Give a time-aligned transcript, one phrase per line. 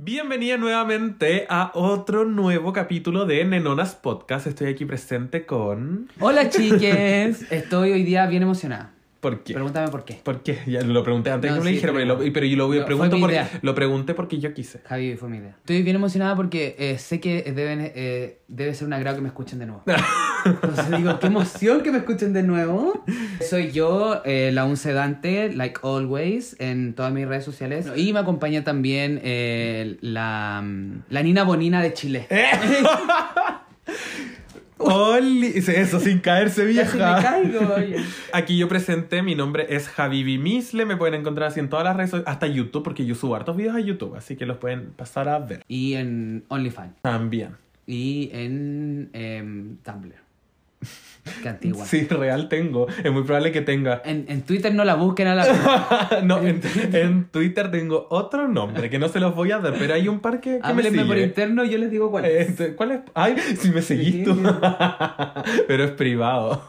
[0.00, 4.46] Bienvenida nuevamente a otro nuevo capítulo de Nenonas Podcast.
[4.46, 6.08] Estoy aquí presente con.
[6.20, 8.92] Hola chiques, estoy hoy día bien emocionada.
[9.18, 9.54] ¿Por qué?
[9.54, 10.20] Pregúntame por qué.
[10.22, 10.60] ¿Por qué?
[10.68, 12.84] Ya lo pregunté antes No, que me sí, dijera, pero, lo- pero yo lo, fue
[12.84, 14.78] pregunto porque, lo pregunté porque yo quise.
[14.84, 15.56] Javi, fue mi idea.
[15.58, 19.28] Estoy bien emocionada porque eh, sé que deben, eh, debe ser un agrado que me
[19.28, 19.82] escuchen de nuevo.
[20.44, 23.04] Entonces digo, qué emoción que me escuchen de nuevo.
[23.48, 27.86] Soy yo, eh, la uncedante, like always, en todas mis redes sociales.
[27.96, 32.26] Y me acompaña también eh, la, mm, la Nina Bonina de Chile.
[34.78, 37.22] Oli, eso sin caerse Casi me vieja.
[37.22, 37.96] caigo, oye.
[38.32, 41.96] Aquí yo presenté, mi nombre es Javi Misle, me pueden encontrar así en todas las
[41.96, 44.90] redes sociales, hasta YouTube, porque yo subo hartos videos a YouTube, así que los pueden
[44.90, 45.64] pasar a ver.
[45.68, 47.00] Y en OnlyFans.
[47.02, 47.56] También.
[47.86, 50.27] Y en em, Tumblr.
[51.42, 51.84] Qué antigua.
[51.84, 52.86] Sí, real tengo.
[52.88, 54.02] Es muy probable que tenga.
[54.04, 56.20] En, en Twitter no la busquen a la...
[56.24, 56.60] no, en,
[56.92, 60.20] en Twitter tengo otro nombre que no se los voy a dar, pero hay un
[60.20, 62.48] par que, que me Háblenme por interno, yo les digo cuál es.
[62.50, 63.00] este, ¿Cuál es?
[63.14, 64.36] Ay, si me seguís tú.
[65.66, 66.62] Pero es privado.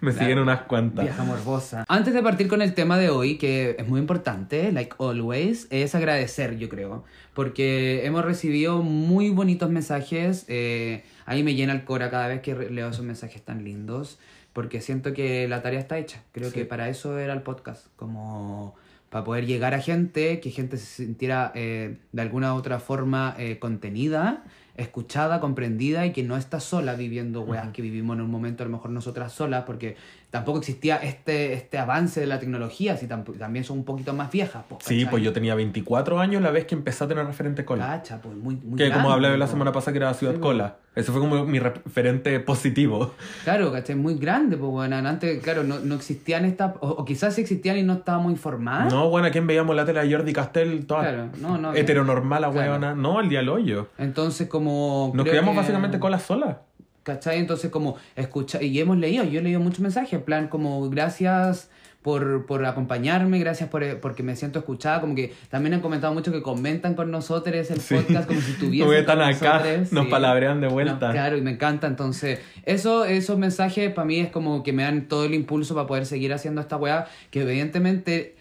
[0.00, 1.04] Me siguen unas cuantas.
[1.04, 1.84] Vieja morbosa.
[1.88, 5.94] Antes de partir con el tema de hoy, que es muy importante, like always, es
[5.94, 7.04] agradecer, yo creo.
[7.34, 10.44] Porque hemos recibido muy bonitos mensajes.
[10.48, 14.18] eh, ahí me llena el cora cada vez que leo esos mensajes tan lindos.
[14.52, 16.22] Porque siento que la tarea está hecha.
[16.32, 16.54] Creo Sí.
[16.56, 17.86] que para eso era el podcast.
[17.96, 18.74] Como
[19.08, 23.34] para poder llegar a gente, que gente se sintiera eh, de alguna u otra forma
[23.38, 24.42] eh, contenida,
[24.76, 28.66] escuchada, comprendida y que no está sola viviendo weas que vivimos en un momento, a
[28.66, 29.96] lo mejor nosotras solas, porque
[30.32, 34.32] tampoco existía este, este avance de la tecnología, si tamp- también son un poquito más
[34.32, 34.64] viejas.
[34.68, 37.86] Pues, Sí, pues yo tenía 24 años la vez que empecé a tener referente cola.
[37.86, 39.50] Cacha, pues muy, muy Que como hablé la pues.
[39.50, 40.50] semana pasada que era Ciudad Sí, pues.
[40.52, 40.76] Cola.
[40.94, 43.14] Ese fue como mi referente positivo.
[43.44, 43.96] Claro, ¿cachai?
[43.96, 47.82] Muy grande, pues bueno, antes, claro, no, no existían estas, o, o quizás existían y
[47.82, 48.92] no estábamos informados.
[48.92, 50.84] No, bueno, ¿a quién veíamos la tele a Jordi Castell?
[50.84, 51.72] Toda Claro, no, no.
[51.74, 52.94] heteronormal, a Claro.
[52.96, 53.88] No, el día al hoyo.
[53.98, 55.12] Entonces, como.
[55.14, 56.60] Nos quedamos que- básicamente cola sola.
[57.02, 57.38] ¿Cachai?
[57.38, 61.68] Entonces, como escucha y hemos leído, yo he leído muchos mensajes, en plan, como gracias
[62.02, 66.32] por, por acompañarme, gracias por, porque me siento escuchada, como que también han comentado mucho
[66.32, 67.94] que comentan con nosotros el Sí.
[67.94, 70.10] podcast como si Como tuviesen que están acá, nosotros, nos sí.
[70.10, 71.10] palabrean de No, vuelta.
[71.12, 75.06] claro, y me encanta, entonces, eso, esos mensajes para mí es como que me dan
[75.08, 78.34] todo el impulso para poder seguir haciendo esta weá, que evidentemente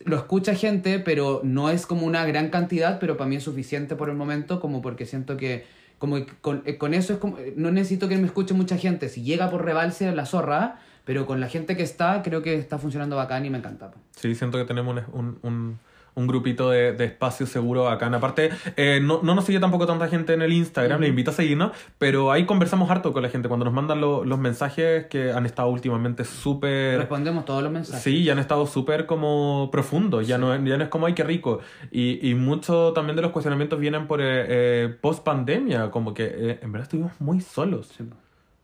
[0.00, 3.94] lo escucha gente, pero no es como una gran cantidad, pero para mí es suficiente
[3.96, 5.64] por el momento, como porque siento que
[5.98, 9.22] como con, eh, con eso es como, no necesito que me escuche mucha gente, si
[9.22, 13.16] llega por rebalse la zorra, pero con la gente que está, creo que está funcionando
[13.16, 13.92] bacán y me encanta.
[14.16, 15.78] Sí, siento que tenemos un, un-
[16.16, 18.06] un grupito de, de espacio seguro acá.
[18.06, 21.34] Aparte, eh, no, no nos sigue tampoco tanta gente en el Instagram, les invito a
[21.34, 23.48] seguirnos, pero ahí conversamos harto con la gente.
[23.48, 26.98] Cuando nos mandan lo- los mensajes que han estado últimamente súper...
[26.98, 28.02] Respondemos todos los mensajes.
[28.02, 31.22] Sí, ya han estado súper como profundos, ya, no, ya no es como, ay, qué
[31.22, 31.60] rico.
[31.90, 36.24] Y, y mucho también de los cuestionamientos vienen por eh, eh, post pandemia, como que
[36.24, 38.04] eh, en verdad estuvimos muy solos, Sí.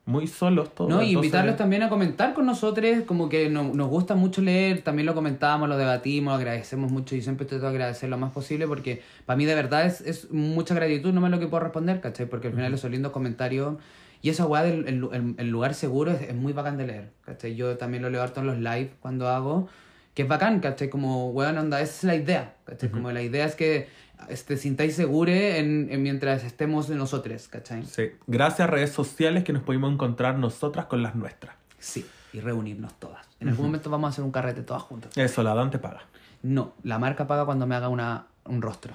[0.04, 0.90] Muy solos todos.
[0.90, 4.40] No, y entonces- invitarlos también a comentar con nosotros, como que no- nos gusta mucho
[4.42, 8.32] leer, también lo comentábamos, lo debatimos, agradecemos mucho y siempre trato de agradecer lo más
[8.32, 11.62] posible porque para mí de verdad es, es mucha gratitud, no más lo que puedo
[11.62, 12.26] responder, ¿cachai?
[12.26, 13.76] Porque al final esos lindos comentarios
[14.22, 17.10] y esa weá del el, el- el lugar seguro es, es muy bacán de leer,
[17.24, 17.54] ¿cachai?
[17.54, 19.68] Yo también lo leo harto en los live cuando hago,
[20.14, 20.90] que es bacán, ¿cachai?
[20.90, 22.90] Como, weón, onda, esa es la idea, ¿cachai?
[22.90, 23.88] Como la idea es que
[24.26, 27.84] te sintáis seguros en, en mientras estemos nosotros, ¿cachai?
[27.84, 31.56] Sí, gracias a redes sociales que nos pudimos encontrar nosotras con las nuestras.
[31.78, 33.26] Sí, y reunirnos todas.
[33.40, 35.16] En algún momento vamos a hacer un carrete todas juntas.
[35.16, 36.02] Eso, la Dante paga.
[36.42, 38.94] No, la marca paga cuando me haga una, un rostro.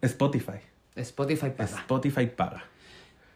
[0.00, 0.58] Spotify.
[0.96, 1.78] Spotify paga.
[1.78, 2.64] Spotify paga.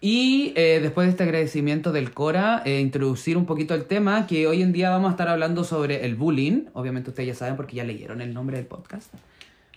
[0.00, 4.46] Y eh, después de este agradecimiento del Cora, eh, introducir un poquito el tema, que
[4.46, 6.66] hoy en día vamos a estar hablando sobre el bullying.
[6.72, 9.12] Obviamente ustedes ya saben porque ya leyeron el nombre del podcast.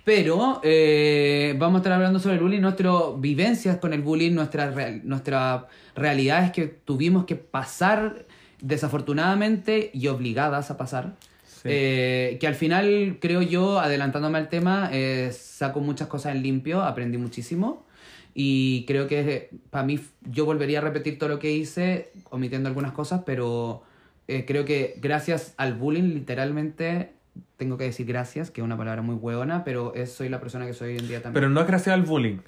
[0.04, 4.74] Pero eh, vamos a estar hablando sobre el bullying, nuestras vivencias con el bullying, nuestras
[4.74, 8.26] real- realidades que tuvimos que pasar
[8.62, 11.16] desafortunadamente y obligadas a pasar.
[11.46, 11.70] Sí.
[11.70, 16.82] Eh, que al final, creo yo, adelantándome al tema, eh, saco muchas cosas en limpio,
[16.82, 17.86] aprendí muchísimo.
[18.34, 20.00] Y creo que para mí,
[20.32, 23.84] yo volvería a repetir todo lo que hice, omitiendo algunas cosas, pero
[24.26, 27.12] creo que gracias al bullying, literalmente,
[27.58, 30.66] tengo que decir gracias, que es una palabra muy hueona, pero es, soy la persona
[30.66, 31.34] que soy hoy en día también.
[31.34, 32.40] Pero no es gracias al bullying.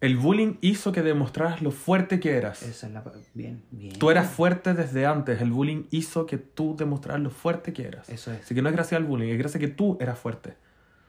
[0.00, 2.62] El bullying hizo que demostraras lo fuerte que eras.
[2.62, 3.02] Esa es la...
[3.32, 3.98] Bien, bien.
[3.98, 5.40] Tú eras fuerte desde antes.
[5.40, 8.10] El bullying hizo que tú demostraras lo fuerte que eras.
[8.10, 8.42] Eso es.
[8.42, 10.54] Así que no es gracias al bullying, es gracias a que tú eras fuerte.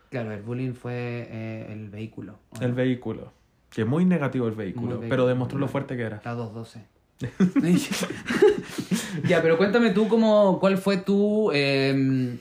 [0.09, 2.39] Claro, el bullying fue eh, el vehículo.
[2.51, 3.33] ¿o El vehículo.
[3.69, 6.21] Que es muy negativo el vehículo, pero demostró lo fuerte que era.
[6.23, 6.85] La 212.
[9.27, 12.37] ya, pero cuéntame tú cómo, cuál fue tu, eh,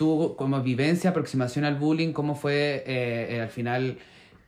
[0.00, 3.98] tu como vivencia, aproximación al bullying, cómo fue eh, eh, al final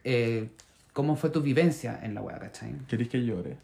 [0.02, 0.48] eh,
[0.94, 2.72] cómo fue tu vivencia en la wea, ¿cachai?
[2.88, 3.58] ¿Queréis que llore?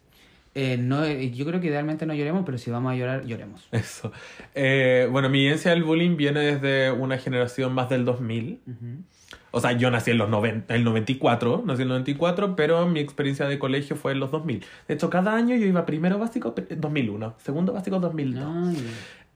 [0.53, 3.67] Eh, no, eh, yo creo que idealmente no lloremos, pero si vamos a llorar, lloremos.
[3.71, 4.11] Eso.
[4.53, 8.59] Eh, bueno, mi vivencia del bullying viene desde una generación más del 2000.
[9.51, 12.99] O sea, yo nací en los 90, el 94, nací en el 94, pero mi
[12.99, 14.63] experiencia de colegio fue en los 2000.
[14.87, 18.45] De hecho, cada año yo iba primero básico 2001, segundo básico 2002.
[18.45, 18.87] Ay,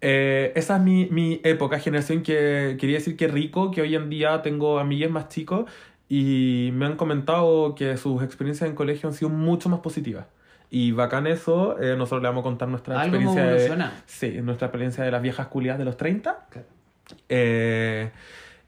[0.05, 4.09] Eh, esa es mi, mi época, generación que quería decir que rico, que hoy en
[4.09, 5.71] día tengo amigues más chicos
[6.09, 10.25] y me han comentado que sus experiencias en colegio han sido mucho más positivas.
[10.69, 14.67] Y bacán eso, eh, nosotros le vamos a contar nuestra Algo experiencia de, sí, nuestra
[14.67, 16.47] experiencia de las viejas culiadas de los 30.
[16.49, 16.67] claro.
[17.29, 18.11] Eh,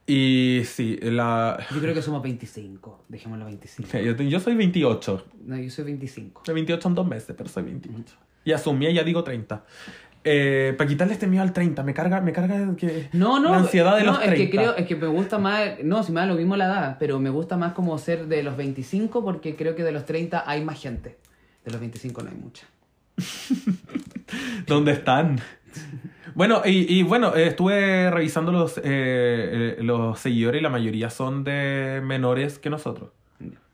[0.08, 3.98] y sí, la, Yo creo que somos 25, dejémoslo 25.
[3.98, 5.26] yo, yo soy 28.
[5.46, 6.44] No, yo soy 25.
[6.46, 8.16] De 28 en dos meses, pero soy 28.
[8.46, 9.66] Y asumí, ya digo 30.
[10.28, 13.58] Eh, para quitarle este miedo al 30, me carga, me carga que No, no, la
[13.60, 14.44] ansiedad de no, los es 30.
[14.44, 16.98] que creo, es que me gusta más, no, si me da lo mismo la edad,
[17.00, 20.44] pero me gusta más como ser de los 25 porque creo que de los 30
[20.50, 21.16] hay más gente.
[21.64, 22.66] De los 25 no hay mucha.
[24.68, 25.40] ¿Dónde están?
[26.34, 31.44] Bueno, y, y bueno, eh, estuve revisando los, eh, los seguidores y la mayoría son
[31.44, 33.12] de menores que nosotros.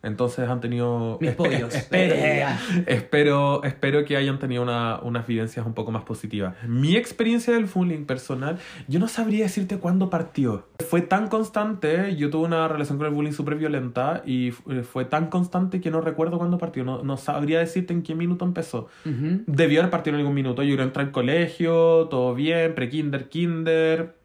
[0.04, 1.20] Entonces han tenido...
[1.22, 1.76] Mis espe- pollos.
[1.76, 2.44] Espero, Eh.
[2.88, 6.56] espero, espero que hayan tenido una- unas vivencias un poco más positivas.
[6.68, 8.58] Mi experiencia del bullying personal,
[8.88, 10.68] yo no sabría decirte cuándo partió.
[10.90, 15.06] Fue tan constante, yo tuve una relación con el bullying súper violenta y f- fue
[15.06, 16.84] tan constante que no recuerdo cuándo partió.
[16.84, 18.88] No, no sabría decirte en qué minuto empezó.
[19.06, 20.64] Debió haber partido en algún minuto.
[20.64, 24.16] Yo entré al colegio, todo bien, pre-kinder, kinder.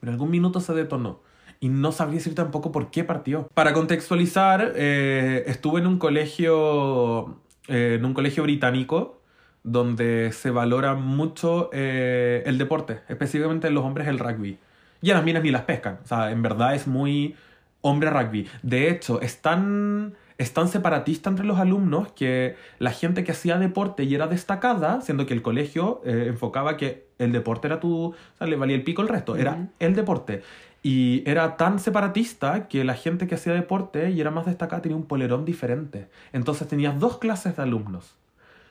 [0.00, 1.20] Pero en algún minuto se detonó.
[1.60, 3.48] Y no sabría decir tampoco por qué partió.
[3.54, 7.36] Para contextualizar, eh, estuve en un colegio.
[7.68, 9.16] eh, en un colegio británico.
[9.62, 13.00] Donde se valora mucho eh, el deporte.
[13.08, 14.58] Específicamente en los hombres el rugby.
[15.02, 15.98] Y a las minas ni las pescan.
[16.02, 17.36] O sea, en verdad es muy
[17.82, 18.48] hombre rugby.
[18.62, 23.58] De hecho, es tan, es tan separatista entre los alumnos que la gente que hacía
[23.58, 28.04] deporte y era destacada, siendo que el colegio eh, enfocaba que el deporte era tu...
[28.06, 29.68] O sea, le valía el pico el resto, era Ujú.
[29.78, 30.42] el deporte.
[30.82, 34.96] Y era tan separatista que la gente que hacía deporte y era más destacada tenía
[34.96, 36.08] un polerón diferente.
[36.32, 38.14] Entonces tenías dos clases de alumnos.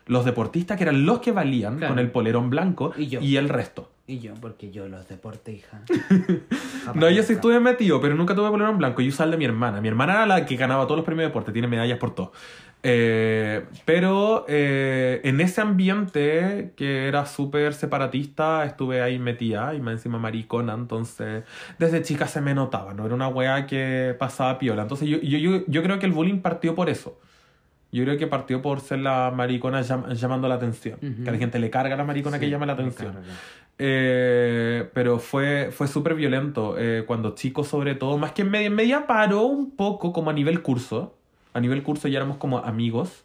[0.08, 1.94] Los deportistas, que eran los que valían Claro.
[1.94, 3.20] con el polerón blanco, Y yo.
[3.20, 3.92] el resto.
[4.08, 5.82] Y yo, porque yo los deportes, hija.
[6.96, 9.02] No, yo sí estuve metido, pero nunca tuve polerón blanco.
[9.04, 9.82] Yo usaba el de mi hermana.
[9.82, 12.32] Mi hermana era la que ganaba todos los premios de deporte, tiene medallas por todo.
[12.82, 19.94] Eh, pero eh, en ese ambiente que era súper separatista, estuve ahí metida y más
[19.96, 20.74] encima maricona.
[20.74, 21.44] Entonces,
[21.78, 23.06] desde chica se me notaba, ¿no?
[23.06, 24.84] Era una weá que pasaba piola.
[24.84, 27.20] Entonces, yo, yo, yo, yo creo que el bullying partió por eso.
[27.92, 31.00] Yo creo que partió por ser la maricona llam- llamando la atención.
[31.02, 31.24] Ujú.
[31.24, 33.16] Que a la gente le carga la maricona que Sí, llama la atención.
[33.82, 36.76] Eh, pero fue, fue súper violento.
[36.78, 40.30] eh, cuando chicos, sobre todo, más que en media, en media paró un poco como
[40.30, 41.16] a nivel curso.
[41.54, 43.24] A nivel curso ya éramos como amigos.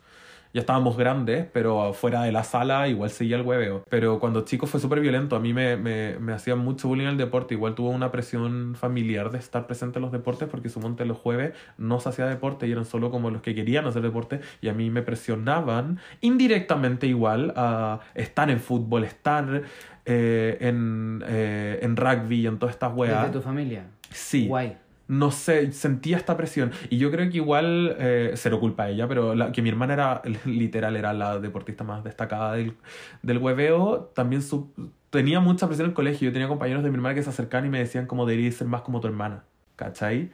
[0.54, 3.82] Ya estábamos grandes, pero fuera de la sala igual seguía el hueveo.
[3.90, 5.34] Pero cuando chico fue súper violento.
[5.34, 7.54] A mí me, me, me hacían mucho bullying el deporte.
[7.54, 11.18] Igual tuve una presión familiar de estar presente en los deportes porque su monte los
[11.18, 14.42] jueves no se hacía deporte y eran solo como los que querían hacer deporte.
[14.60, 19.62] Y a mí me presionaban indirectamente igual a estar en fútbol, estar
[20.06, 23.22] eh, en, eh, en rugby y en todas estas weas.
[23.22, 23.86] Desde tu familia.
[24.12, 24.46] Sí.
[24.46, 24.76] Guay.
[25.06, 26.72] No sé, sentía esta presión.
[26.88, 29.92] Y yo creo que igual, eh, cero culpa a ella, pero la- que mi hermana
[29.94, 32.76] era, literal, era la deportista más destacada del,
[33.22, 34.40] del hueveo, también
[35.10, 36.28] tenía mucha presión en el colegio.
[36.28, 38.66] Yo tenía compañeros de mi hermana que se acercaban y me decían como deberías ser
[38.66, 39.44] más como tu hermana,
[39.76, 40.30] ¿cachai?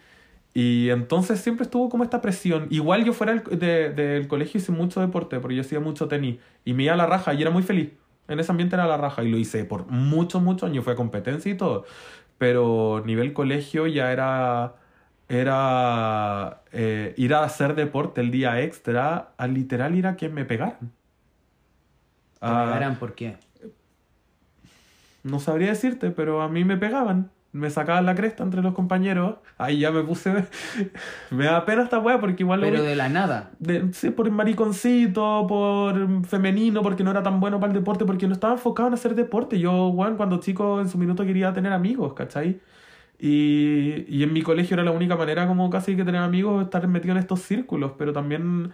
[0.54, 2.66] Y entonces siempre estuvo como esta presión.
[2.70, 6.38] Igual yo fuera del, de- del colegio hice mucho deporte, porque yo hacía mucho tenis.
[6.64, 7.90] Y me iba a la raja y era muy feliz.
[8.28, 10.84] En ese ambiente era la raja y lo hice por muchos, muchos años.
[10.84, 11.84] Fue a competencia y todo.
[12.40, 14.76] Pero nivel colegio ya era...
[15.28, 20.44] Era eh, ir a hacer deporte el día extra, a literal ir a que me
[20.44, 20.92] pegaran.
[22.44, 23.38] Te Ah, pegarán, ¿por qué?
[25.22, 27.30] no sabría decirte, pero a mí me pegaban.
[27.52, 29.36] Me sacaban la cresta entre los compañeros.
[29.58, 30.32] Ahí ya me puse.
[31.30, 33.50] me da pena esta weá porque igual Pero de la nada.
[33.58, 38.28] de- sí, por mariconcito, por femenino, porque no era tan bueno para el deporte, porque
[38.28, 39.58] no estaba enfocado en hacer deporte.
[39.58, 42.60] Yo, weón, cuando chico en su minuto quería tener amigos, ¿cachai?
[43.18, 46.86] Y, y en mi colegio era la única manera como casi que tener amigos, estar
[46.88, 48.72] metido en estos círculos, pero también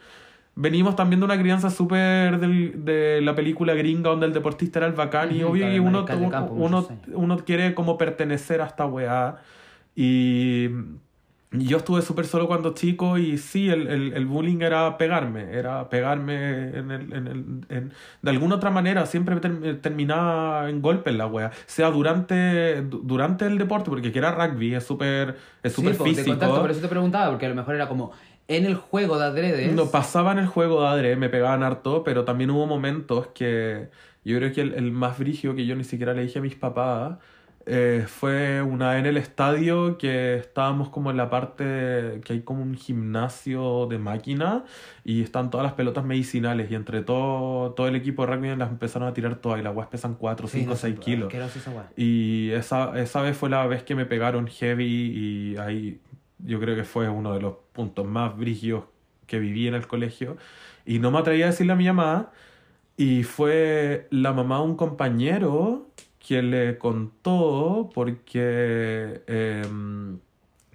[0.56, 4.94] venimos también de una crianza súper de la película gringa donde el deportista era el
[4.94, 9.36] bacán y obvio que uno, campo, uno, uno quiere como pertenecer a esta weá
[9.94, 10.68] y
[11.52, 15.88] yo estuve súper solo cuando chico y sí, el, el, el bullying era pegarme, era
[15.88, 21.10] pegarme en el, en el, en- de alguna otra manera, siempre ter- terminaba en golpe
[21.10, 25.36] en la wea, sea durante, du- durante el deporte, porque que era rugby, es súper
[25.62, 26.30] es Sí, súper po, de físico.
[26.30, 28.10] contacto, por eso te preguntaba, porque a lo mejor era como
[28.48, 29.72] en el juego de adredes.
[29.72, 33.88] No, pasaba en el juego de adrede, me pegaban harto, pero también hubo momentos que
[34.24, 36.54] yo creo que el, el más brigio que yo ni siquiera le dije a mis
[36.54, 37.18] papás
[37.68, 42.42] eh, fue una vez en el estadio que estábamos como en la parte que hay
[42.42, 44.64] como un gimnasio de máquina
[45.04, 48.70] y están todas las pelotas medicinales y entre todo, todo el equipo de rugby las
[48.70, 51.34] empezaron a tirar todas y las weas pesan 4, 5, 6 kilos.
[51.34, 51.90] esa.
[51.96, 55.98] Y esa, esa vez fue la vez que me pegaron heavy y ahí
[56.38, 58.84] yo creo que fue uno de los puntos más brígidos
[59.26, 60.36] que viví en el colegio.
[60.84, 62.30] Y no me atreví a decirle a mi mamá
[62.96, 65.86] y fue la mamá de un compañero
[66.26, 70.18] quien le contó porque em,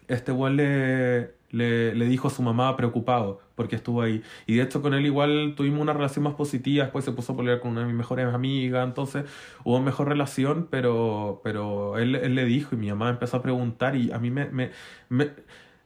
[0.08, 4.22] este igual le, le, le dijo a su mamá preocupado porque estuvo ahí.
[4.48, 7.38] Y de hecho con él igual tuvimos una relación más positiva, después se puso a
[7.38, 9.26] pelear con una de mis mejores amigas, entonces
[9.64, 13.96] hubo mejor relación, pero, pero él, él le dijo y mi mamá empezó a preguntar
[13.96, 14.46] y a mí me...
[14.50, 14.72] me,
[15.10, 15.30] me-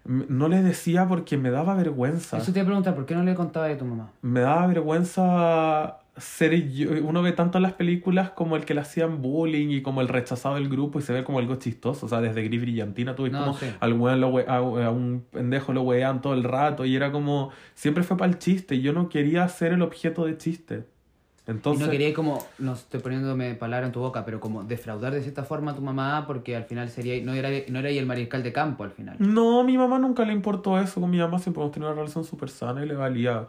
[0.08, 2.38] no le decía porque me daba vergüenza.
[2.38, 4.12] Eso te iba a preguntar, ¿por qué no le contaba a tu mamá?
[4.22, 6.90] Me daba vergüenza ser yo.
[7.04, 10.08] Uno ve tanto en las películas como el que le hacían bullying y como el
[10.08, 12.06] rechazado del grupo y se ve como algo chistoso.
[12.06, 13.66] O sea, desde Gris Brillantina tú ves No, como sí.
[13.80, 17.12] al weón lo we- a, a un pendejo lo wean todo el rato y era
[17.12, 17.52] como.
[17.74, 20.84] Siempre fue para el chiste yo no quería ser el objeto de chiste.
[21.48, 21.84] Entonces.
[21.84, 25.22] y no quería como, no estoy poniéndome palabra en tu boca, pero como defraudar de
[25.22, 28.42] cierta forma a tu mamá porque al final sería, no era, no era el mariscal
[28.42, 29.18] de campo al final.
[29.20, 31.00] No, a mi mamá nunca le importó eso.
[31.00, 33.46] Con mi mamá siempre hemos tenido una relación súper sana y le valía.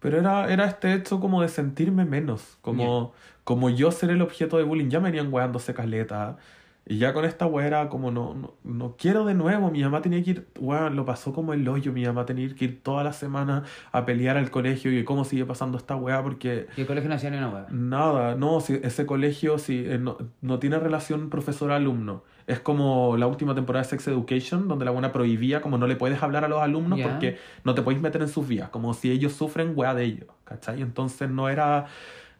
[0.00, 2.58] Pero era, era este hecho como de sentirme menos.
[2.62, 3.12] Como,
[3.44, 4.88] como yo ser el objeto de bullying.
[4.88, 6.38] Ya me venían weándose caleta.
[6.86, 9.70] Y ya con esta wea era como, no, no, no quiero de nuevo.
[9.70, 11.92] Mi mamá tenía que ir, weón, lo pasó como el hoyo.
[11.92, 14.90] Mi mamá tenía que ir toda la semana a pelear al colegio.
[14.90, 17.66] Y cómo sigue pasando esta wea porque Y el colegio no hacía ni una hueá.
[17.70, 22.24] Nada, no, si ese colegio si, eh, no, no tiene relación profesor-alumno.
[22.50, 25.94] Es como la última temporada de Sex Education, donde la buena prohibía, como no le
[25.96, 29.10] puedes hablar a los alumnos porque no te podéis meter en sus vías, como si
[29.10, 30.82] ellos sufren, wea de ellos, ¿cachai?
[30.82, 31.86] Entonces no era,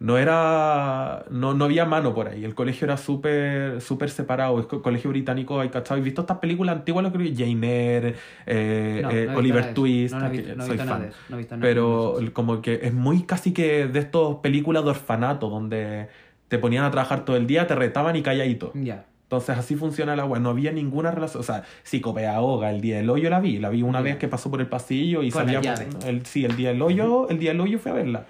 [0.01, 4.67] no era, no, no había mano por ahí, el colegio era súper, súper separado, es
[4.67, 5.99] co- colegio británico, hay, ¿cachai?
[5.99, 7.05] ¿Has visto estas películas antiguas?
[7.05, 8.15] Lo que Jane Eyre,
[8.47, 9.75] eh, No, eh, no Oliver.
[9.75, 11.03] Twist, No, he soy fan.
[11.03, 13.99] de eso, no he visto nada de Pero como que es muy casi que de
[14.01, 16.09] estos películas de orfanato donde
[16.49, 18.73] te ponían a trabajar todo el día, te retaban y calladito.
[18.75, 19.05] Ya.
[19.31, 20.43] Entonces así funciona la web.
[20.43, 21.41] No había ninguna relación.
[21.41, 23.59] O sea, psicopedagoga, el día del hoyo la vi.
[23.59, 25.65] La vi una vez que pasó por el pasillo y Con salíamos.
[25.67, 25.87] llave.
[26.05, 28.27] El, sí, el día del hoyo, el día del hoyo fui a verla.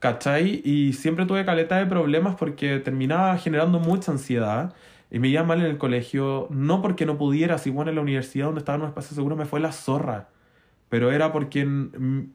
[0.00, 0.60] ¿Cachai?
[0.62, 4.74] Y siempre tuve caleta de problemas porque terminaba generando mucha ansiedad.
[5.10, 8.02] Y me iba mal en el colegio, no porque no pudiera, si bueno en la
[8.02, 10.28] universidad donde estaba en un espacio seguro me fue la zorra.
[10.90, 11.66] Pero era porque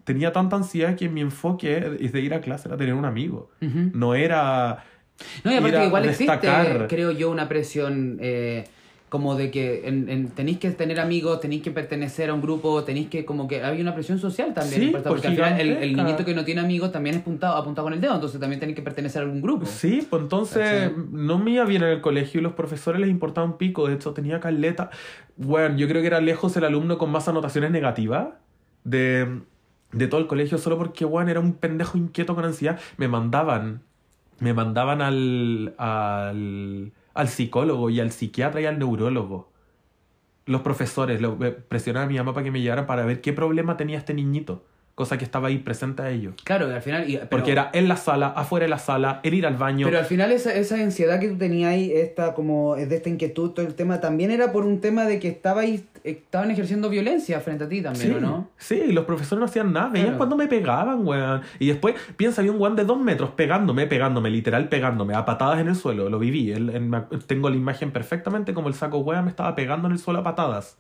[0.04, 3.52] tenía tanta ansiedad que mi enfoque de ir a clase era tener un amigo.
[3.62, 4.84] No era
[5.44, 6.88] No, y aparte que igual existe, destacar.
[6.88, 8.66] creo yo, una presión eh,
[9.10, 12.84] como de que en, en- tenéis que tener amigos, tenéis que pertenecer a un grupo,
[12.84, 15.60] tenéis que como que hay una presión social también Sí, importante, pues, porque al final
[15.62, 18.40] el, el niñito que no tiene amigos también es apuntado, apuntado con el dedo, entonces
[18.40, 19.66] también tenéis que pertenecer a algún grupo.
[19.66, 20.94] Sí, pues entonces ¿Cachai?
[21.12, 23.88] no me iba bien en el colegio y los profesores les importaba un pico.
[23.88, 24.92] De hecho, tenía caleta.
[25.38, 28.28] Bueno, yo creo que era lejos el alumno con más anotaciones negativas
[28.84, 29.42] de,
[29.92, 32.80] de todo el colegio, solo porque, bueno, era un pendejo inquieto con ansiedad.
[32.98, 33.82] Me mandaban,
[34.42, 39.52] me mandaban al, al, al psicólogo y al psiquiatra y al neurólogo.
[40.46, 43.78] Los profesores lo, presionaban a mi mamá para que me llevaran para ver qué problema
[43.78, 44.64] tenía este niñito.
[45.00, 46.34] Cosa que estaba ahí presente a ellos.
[46.44, 47.10] Claro, y al final...
[47.10, 49.86] y- pero- Porque era en la sala, afuera de la sala, el ir al baño.
[49.88, 53.52] Pero al final esa, esa ansiedad que tú tenías ahí, esta, como, de esta inquietud,
[53.52, 57.64] todo el tema, también era por un tema de que estabais, estaban ejerciendo violencia frente
[57.64, 58.50] a ti también, Sí, ¿o no?
[58.58, 60.18] sí, y los profesores no hacían nada, veían Claro.
[60.18, 61.44] cuando me pegaban, weón.
[61.60, 65.62] Y después, piensa, había un weón de dos metros pegándome, pegándome, literal pegándome, a patadas
[65.62, 66.52] en el suelo, lo viví.
[66.52, 70.00] El- me- tengo la imagen perfectamente como el saco weón me estaba pegando en el
[70.00, 70.78] suelo a patadas.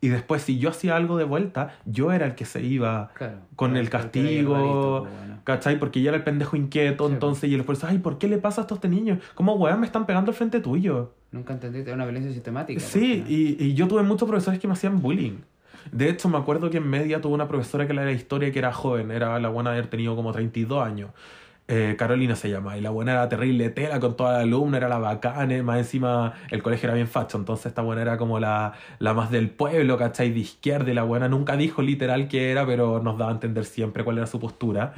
[0.00, 3.38] Y después, si yo hacía algo de vuelta, yo era el que se iba Claro.
[3.56, 5.38] con el castigo, rarito, pues, bueno.
[5.44, 5.78] ¿cachai?
[5.78, 8.38] Porque yo era el pendejo inquieto, Sí, entonces, y los profesores, ay, ¿por qué le
[8.38, 9.18] pasa a estos niños?
[9.34, 11.14] ¿Cómo weón me están pegando al frente tuyo?
[11.32, 12.80] Nunca entendí, era una violencia sistemática.
[12.80, 15.38] Sí, porque- y, y yo tuve muchos profesores que me hacían bullying.
[15.90, 18.58] De hecho, me acuerdo que en media tuve una profesora que era de historia que
[18.58, 21.10] era joven, era la buena de haber tenido como 32 años.
[21.70, 24.88] Eh, Carolina se llama, y la buena era terrible tela con toda la alumna, era
[24.88, 28.72] la bacana, más encima el colegio era bien facho, entonces esta buena era como la,
[28.98, 30.30] la más del pueblo, ¿cachai?
[30.32, 33.66] De izquierda, y la buena nunca dijo literal que era, pero nos daba a entender
[33.66, 34.94] siempre cuál era su postura.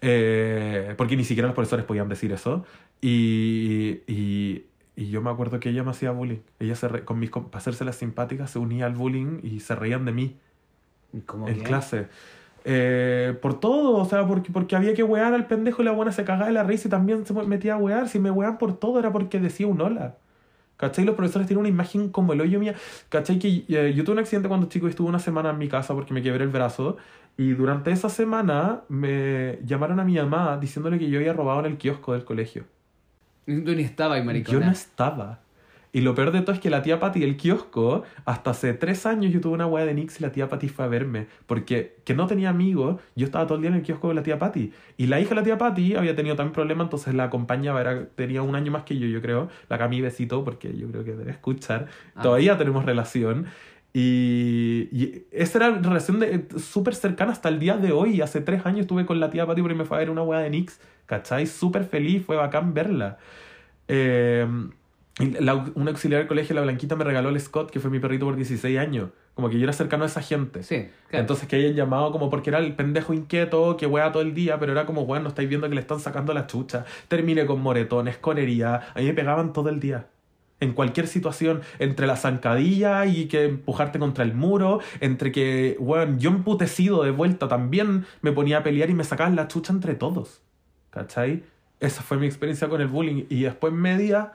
[0.00, 2.64] Eh, porque ni siquiera los profesores podían decir eso.
[3.02, 4.64] Y, y,
[4.96, 6.38] y yo me acuerdo que ella me hacía bullying.
[6.58, 9.74] Ella, se re- con mis, para hacerse las simpáticas, se unía al bullying y se
[9.74, 10.36] reían de mí
[11.26, 11.64] ¿Cómo en que?
[11.64, 12.06] clase.
[12.70, 16.12] Eh, por todo, o sea, porque, porque había que wear al pendejo y la buena
[16.12, 18.10] se cagaba de la risa y también se metía a wear.
[18.10, 20.16] Si me wean por todo era porque decía un hola.
[20.76, 21.06] ¿Cachai?
[21.06, 22.74] Los profesores tienen una imagen como el hoyo mía.
[23.08, 23.38] ¿Cachai?
[23.38, 25.94] Que eh, yo tuve un accidente cuando chico y estuve una semana en mi casa
[25.94, 26.98] porque me quebré el brazo.
[27.38, 31.66] Y durante esa semana me llamaron a mi mamá diciéndole que yo había robado en
[31.66, 32.64] el kiosco del colegio.
[33.46, 34.58] Tú ni estabas maricona.
[34.58, 35.40] Yo no estaba.
[35.92, 39.06] Y lo peor de todo es que la tía Pati del kiosco, hasta hace tres
[39.06, 41.26] años yo tuve una weá de Nix y la tía Pati fue a verme.
[41.46, 44.22] Porque que no tenía amigos, yo estaba todo el día en el kiosco con la
[44.22, 44.72] tía Pati.
[44.96, 48.06] Y la hija de la tía Pati había tenido también problemas, entonces la acompañaba, era,
[48.08, 49.48] tenía un año más que yo, yo creo.
[49.68, 51.86] La Cami besito, porque yo creo que debe escuchar.
[52.14, 52.22] Ah.
[52.22, 53.46] Todavía tenemos relación.
[53.94, 56.22] Y, y esa era una relación
[56.58, 58.20] súper cercana hasta el día de hoy.
[58.20, 60.40] Hace tres años estuve con la tía Pati porque me fue a ver una weá
[60.40, 60.80] de Nix.
[61.06, 61.46] ¿Cachai?
[61.46, 63.16] Súper feliz, fue bacán verla.
[63.88, 64.46] Eh,
[65.40, 68.24] la- una auxiliar del colegio, la Blanquita, me regaló el Scott, que fue mi perrito
[68.26, 69.10] por 16 años.
[69.34, 70.62] Como que yo era cercano a esa gente.
[70.62, 71.22] Sí, claro.
[71.22, 74.58] Entonces que hayan llamado como porque era el pendejo inquieto que wea todo el día,
[74.58, 76.84] pero era como, bueno, no estáis viendo que le están sacando la chucha.
[77.08, 78.84] Terminé con moretones, con heridas.
[78.94, 80.06] A mí me pegaban todo el día.
[80.60, 86.16] En cualquier situación, entre la zancadilla y que empujarte contra el muro, entre que, bueno,
[86.18, 89.94] yo emputecido de vuelta también me ponía a pelear y me sacaban la chucha entre
[89.94, 90.42] todos.
[90.90, 91.44] ¿Cachai?
[91.78, 93.26] Esa fue mi experiencia con el bullying.
[93.28, 94.32] Y después media,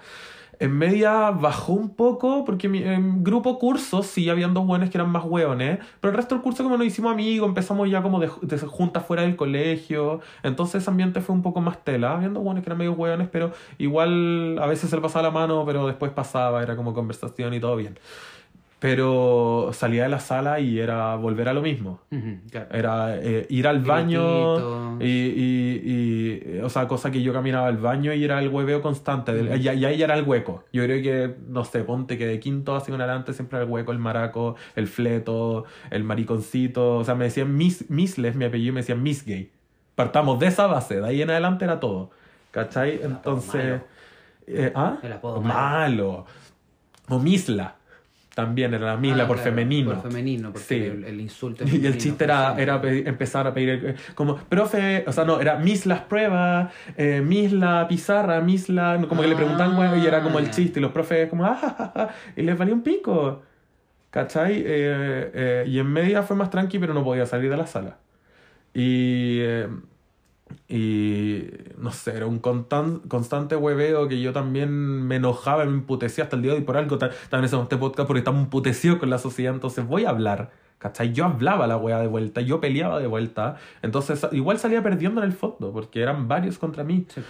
[0.59, 4.97] en media bajó un poco, porque mi- en grupo cursos sí habían dos buenos que
[4.97, 8.19] eran más hueones, pero el resto del curso como nos hicimos amigos, empezamos ya como
[8.19, 8.27] de,
[8.67, 12.63] juntas fuera del colegio, entonces ese ambiente fue un poco más tela, habían dos buenos
[12.63, 16.11] que eran medio hueones, pero igual a veces se le pasaba la mano, pero después
[16.11, 17.97] pasaba, era como conversación y todo bien.
[18.83, 22.01] Pero salía de la sala y era volver a lo mismo.
[22.51, 22.67] Claro.
[22.75, 27.77] Era eh, ir al baño y, y, y, o sea, cosa que yo caminaba al
[27.77, 29.33] baño y era el hueveo constante.
[29.33, 30.65] del- y, y ahí ya era el hueco.
[30.73, 33.71] Yo creo que, no sé, ponte que de quinto así en adelante siempre era el
[33.71, 36.97] hueco, el maraco, el fleto, el mariconcito.
[36.97, 39.49] O sea, me decían mis, misles, mi apellido, y me decían miss gay.
[39.95, 42.09] Partamos de esa base, de ahí en adelante era todo.
[42.51, 42.99] ¿Cachai?
[43.01, 43.63] Entonces.
[43.63, 43.83] malo.
[44.47, 44.97] eh, ¿Ah?
[45.01, 46.25] El apodo malo.
[47.07, 47.75] O misla.
[48.33, 49.91] También era la misla Ah, por claro, femenino.
[49.93, 50.75] Por femenino, porque Sí.
[50.75, 53.95] el, el insulto es Y el femenino, chiste era, era pe- empezar a pedir, eh,
[54.15, 58.99] como, profe, o sea, no, era Miss las pruebas, eh, Miss la pizarra, Miss la.
[59.07, 61.45] Como que le preguntaban, Ah, güey, y era como el chiste, y los profes, como,
[61.45, 63.43] ah, ja, ja, ja", y les valía un pico.
[64.09, 64.53] ¿Cachai?
[64.57, 67.97] Eh, eh, y en media fue más tranqui, pero no podía salir de la sala.
[68.73, 69.41] Y.
[70.67, 71.43] y
[71.77, 74.71] no sé, era un constan- constante hueveo que yo también
[75.07, 76.97] me enojaba, me emputecía hasta el día de hoy por algo.
[76.97, 80.51] Ta- También hacemos este podcast porque estamos emputecidos con la sociedad, entonces voy a hablar.
[80.79, 81.13] ¿Cachai?
[81.13, 83.55] Yo hablaba la wea de vuelta, yo peleaba de vuelta.
[83.81, 87.05] Entonces igual salía perdiendo en el fondo, porque eran varios contra mí.
[87.07, 87.21] Sí.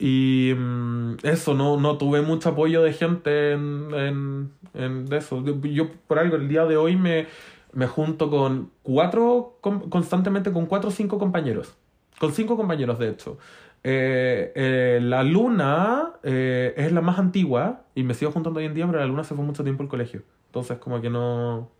[0.00, 5.44] Y mm, eso, no, no tuve mucho apoyo de gente en, en, en de eso.
[5.44, 7.26] Yo, yo, por algo, el día de hoy me,
[7.72, 11.76] me junto con cuatro, con- constantemente con cuatro o cinco compañeros.
[12.18, 13.38] Con cinco compañeros, de hecho.
[13.84, 18.74] Eh, eh, la Luna eh, es la más antigua y me sigo juntando hoy en
[18.74, 20.22] día, pero la Luna se fue mucho tiempo al colegio.
[20.46, 21.70] Entonces, como que no,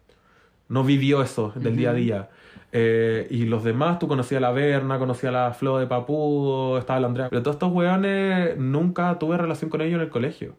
[0.68, 2.28] no vivió eso del día a día.
[2.70, 6.78] Eh, y los demás, tú conocías a la Berna, conocías a la Flo de Papudo,
[6.78, 7.28] estaba la Andrea.
[7.30, 10.54] Pero todos estos weones nunca tuve relación con ellos en el colegio.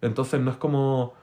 [0.00, 1.14] Entonces no es como.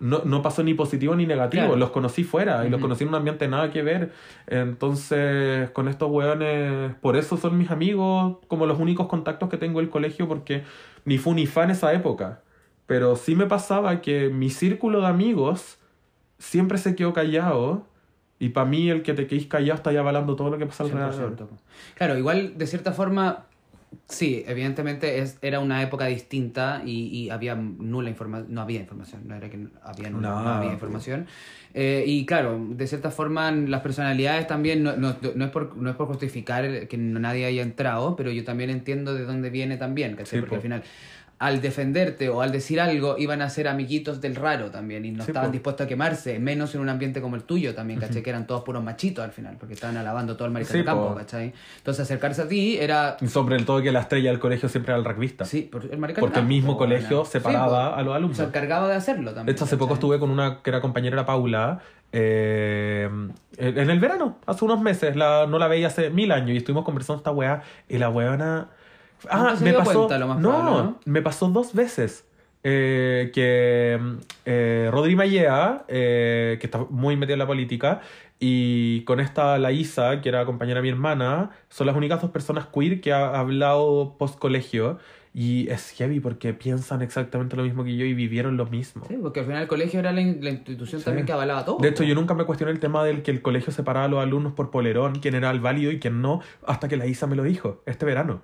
[0.00, 1.64] No, no pasó ni positivo ni negativo.
[1.64, 1.76] Claro.
[1.76, 4.12] Los conocí fuera y los conocí en un ambiente nada que ver.
[4.46, 9.80] Entonces, con estos weones, por eso son mis amigos, como los únicos contactos que tengo
[9.80, 10.62] del colegio, porque
[11.04, 12.42] ni fu ni fa en esa época.
[12.86, 15.78] Pero sí me pasaba que mi círculo de amigos
[16.38, 17.86] siempre se quedó callado.
[18.38, 20.84] Y para mí, el que te quedes callado está ya avalando todo lo que pasa
[20.84, 21.36] alrededor.
[21.36, 21.48] 100%.
[21.96, 23.46] Claro, igual de cierta forma,
[24.08, 29.22] sí, evidentemente es, era una época distinta y, y había nula información, no había información,
[29.26, 31.26] no era que había nula, no, No, había información.
[31.74, 35.90] Eh, y claro, de cierta forma las personalidades también, no, no, no es por, no
[35.90, 40.12] es por justificar que nadie haya entrado, pero yo también entiendo de dónde viene también,
[40.12, 40.38] ¿cachai?
[40.38, 40.56] Sí, Porque po.
[40.56, 40.82] al final...
[41.40, 45.22] Al defenderte o al decir algo, iban a ser amiguitos del raro también y no
[45.22, 45.52] Sí, estaban po.
[45.52, 48.22] dispuestos a quemarse, menos en un ambiente como el tuyo también, ¿cachai?
[48.24, 50.84] Que eran todos puros machitos al final, porque estaban alabando todo el maricón Sí, de
[50.84, 51.14] campo, po.
[51.14, 51.52] ¿cachai?
[51.76, 53.16] Entonces acercarse a ti era...
[53.20, 55.44] Y sobre todo que la estrella del colegio siempre era el rugbyista.
[55.44, 58.36] Sí, por- el maricón de Porque el mismo po, colegio separaba a los alumnos.
[58.38, 59.46] Se encargaba de hacerlo también.
[59.46, 61.78] De hecho, hace poco estuve con una que era compañera la Paula.
[62.10, 63.08] eh,
[63.58, 65.14] en el verano, hace unos meses.
[65.14, 67.62] La, no la veía hace mil años y estuvimos conversando esta weá.
[67.88, 68.70] Y la weona.
[69.30, 69.92] Ah, me pasó.
[70.06, 71.00] cuenta, lo más no, probable, ¿no?
[71.06, 72.24] me pasó dos veces.
[72.64, 73.98] eh, que
[74.44, 78.00] eh, Rodri Mallea, eh, que está muy metida en la política,
[78.40, 82.30] y con esta la Isa, que era compañera de mi hermana, son las únicas dos
[82.30, 84.98] personas queer que ha hablado post colegio.
[85.34, 89.04] Y es heavy porque piensan exactamente lo mismo que yo y vivieron lo mismo.
[89.06, 91.04] Sí, porque al final el colegio era la, in- la institución Sí.
[91.04, 91.78] también que avalaba todo.
[91.78, 94.20] De hecho, yo nunca me cuestioné el tema del que el colegio separaba a los
[94.20, 97.36] alumnos por polerón, quién era el válido y quién no, hasta que la Isa me
[97.36, 98.42] lo dijo este verano.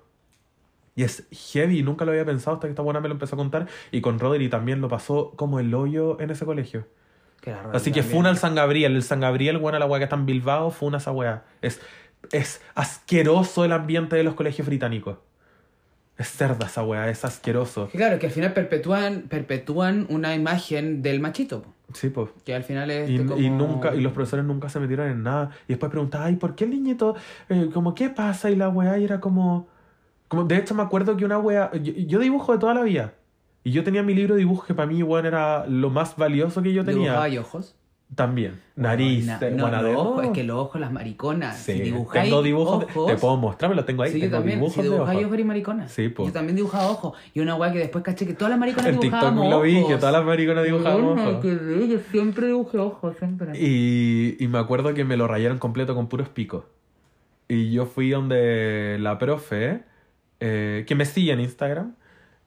[0.95, 3.37] Y es heavy, nunca lo había pensado hasta que esta buena me lo empezó a
[3.37, 3.67] contar.
[3.91, 6.87] Y con Rodri también lo pasó como el hoyo en ese colegio.
[7.73, 8.95] Así que funa al San Gabriel.
[8.95, 11.43] El San Gabriel, bueno, la weá que está en Bilbao, funa esa weá.
[11.61, 11.79] Es,
[12.31, 15.17] es asqueroso el ambiente de los colegios británicos.
[16.17, 17.89] Es cerda esa weá, es asqueroso.
[17.89, 22.29] Que claro, que al final perpetúan, perpetúan una imagen del machito, po, Sí, pues.
[22.45, 25.23] que al final es Y, como- y nunca, y los profesores nunca se metieron en
[25.23, 25.51] nada.
[25.67, 27.15] Y después preguntaba, ay, ¿por qué el niñito?
[27.49, 28.49] eh, como, ¿qué pasa?
[28.49, 29.67] Y la weá y era como,
[30.27, 30.43] como.
[30.45, 31.71] De hecho, me acuerdo que una weá.
[31.73, 33.13] Yo, yo dibujo de toda la vida.
[33.63, 36.61] Y yo tenía mi libro de dibujo que para mí, weón, era lo más valioso
[36.61, 37.01] que yo tenía.
[37.03, 37.75] ¿Dibujaba y ojos?
[38.13, 38.61] También.
[38.75, 41.57] Nariz, Na- eh, no, buena los ojos, es que los ojos, las mariconas.
[41.57, 42.85] Sí, si dibujáis tengo dibujos.
[42.95, 44.11] ojos, te puedo mostrar, me lo tengo ahí.
[44.11, 44.59] Sí, yo tengo también.
[44.59, 45.25] dibujos Si dibujáis ojos.
[45.27, 45.91] ojos y mariconas.
[45.91, 46.25] Sí, po.
[46.27, 47.17] Yo también dibujaba ojos.
[47.33, 49.77] Y una weá que después caché que todas las mariconas En TikTok dibujábamos lo vi,
[49.77, 49.89] ojos.
[49.89, 51.43] que todas las mariconas dibujaban ojos.
[51.43, 53.59] bello, Yo siempre dibujé ojos, siempre.
[53.59, 56.65] Y, y me acuerdo que me lo rayaron completo con puros picos.
[57.47, 59.83] Y yo fui donde la profe,
[60.39, 61.95] eh, que me sigue en Instagram,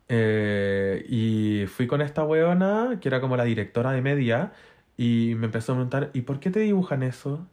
[0.09, 4.53] eh, y fui con esta weona, que era como la directora de media,
[4.97, 7.47] y me empezó a preguntar, ¿y por qué te dibujan eso?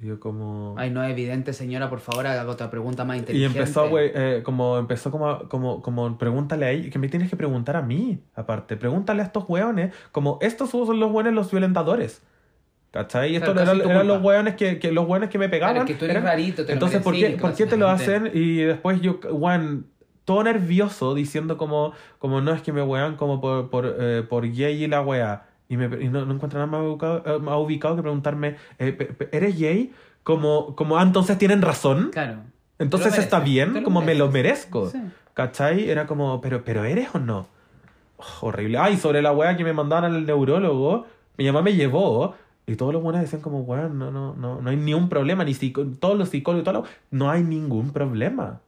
[0.00, 0.74] Y yo como...
[0.78, 3.58] Ay, no es evidente, señora, por favor, haga otra pregunta más Y inteligente.
[3.58, 7.36] empezó, güey, eh, como, empezó como, como, como, pregúntale a ella, que me tienes que
[7.36, 12.22] preguntar a mí, aparte, pregúntale a estos weones, como estos son los weones los violentadores.
[12.90, 13.32] ¿Cachai?
[13.32, 14.28] Y estos Claro, eran, eran los culpa.
[14.28, 15.74] weones que, que los weones que me pegaban.
[15.76, 17.66] Claro, es que tú eres eran- rarito, te lo Entonces, ¿por qué, merecís, ¿por qué
[17.66, 18.30] te lo hacen?
[18.34, 19.86] Y después yo, weón,
[20.24, 24.42] todo nervioso, diciendo como, como no es que me wean como por, por, eh, por
[24.50, 25.44] gay y la wea.
[25.68, 29.14] Y, me, y no, no encuentro nada más ubicado, eh, más ubicado que preguntarme, eh,
[29.30, 29.92] ¿eres gay?
[30.24, 32.10] Como, como, ah, entonces tienen razón.
[32.12, 32.38] Claro.
[32.80, 34.88] Entonces está bien, como me lo merezco.
[34.90, 34.98] Sí.
[35.34, 35.88] ¿Cachai?
[35.88, 37.46] Era como, pero, pero ¿eres o no?
[38.16, 38.78] Oh, horrible.
[38.78, 41.06] Ay, sobre la weá que me mandaron al neurólogo,
[41.38, 42.34] mi mamá me llevó.
[42.70, 45.42] Y todos los buenos decían como, weón, no, no, no, no hay ni un problema,
[45.44, 48.60] ni todos los psicólogos, todos los- no hay ningún problema.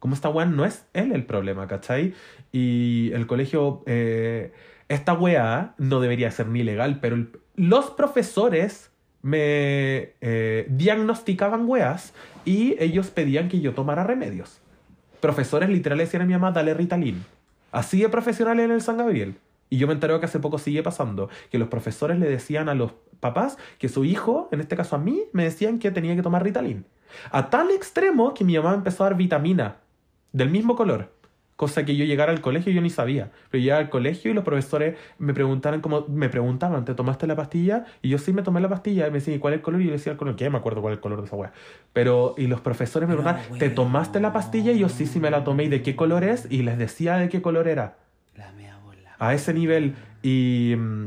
[0.00, 2.12] Como esta weá no es él el problema, ¿cachai?
[2.52, 4.52] Y el colegio, eh,
[4.88, 8.90] esta weá no debería ser ni legal, pero los profesores
[9.22, 12.12] me eh, diagnosticaban weas
[12.44, 14.60] y ellos pedían que yo tomara remedios.
[15.20, 17.24] Profesores literales decían a mi mamá, dale Ritalin.
[17.72, 19.36] Así de profesional en el San Gabriel.
[19.70, 22.74] Y yo me enteré que hace poco sigue pasando, que los profesores le decían a
[22.74, 26.22] los papás que su hijo, en este caso a mí, me decían que tenía que
[26.22, 26.84] tomar Ritalin.
[27.30, 29.76] A tal extremo que mi mamá empezó a dar vitamina
[30.32, 31.12] del mismo color.
[31.56, 33.32] Cosa que yo llegara al colegio y yo ni sabía.
[33.50, 37.34] Pero llegaba al colegio y los profesores me preguntaron como, me preguntaban, ¿te tomaste la
[37.34, 37.84] pastilla?
[38.00, 39.08] Y yo sí me tomé la pastilla.
[39.08, 39.82] Y me decían, ¿y cuál es el color?
[39.82, 41.52] Y yo decía el color, que me acuerdo cuál es el color de esa weá.
[41.92, 44.70] Pero, y los profesores me preguntaban, ¿te tomaste la pastilla?
[44.70, 45.64] Y yo sí, sí me la tomé.
[45.64, 46.46] ¿Y de qué color es?
[46.48, 47.96] Y les decía de qué color era.
[48.36, 48.67] La bola.
[49.18, 49.94] A ese nivel.
[50.22, 51.06] Y, mm,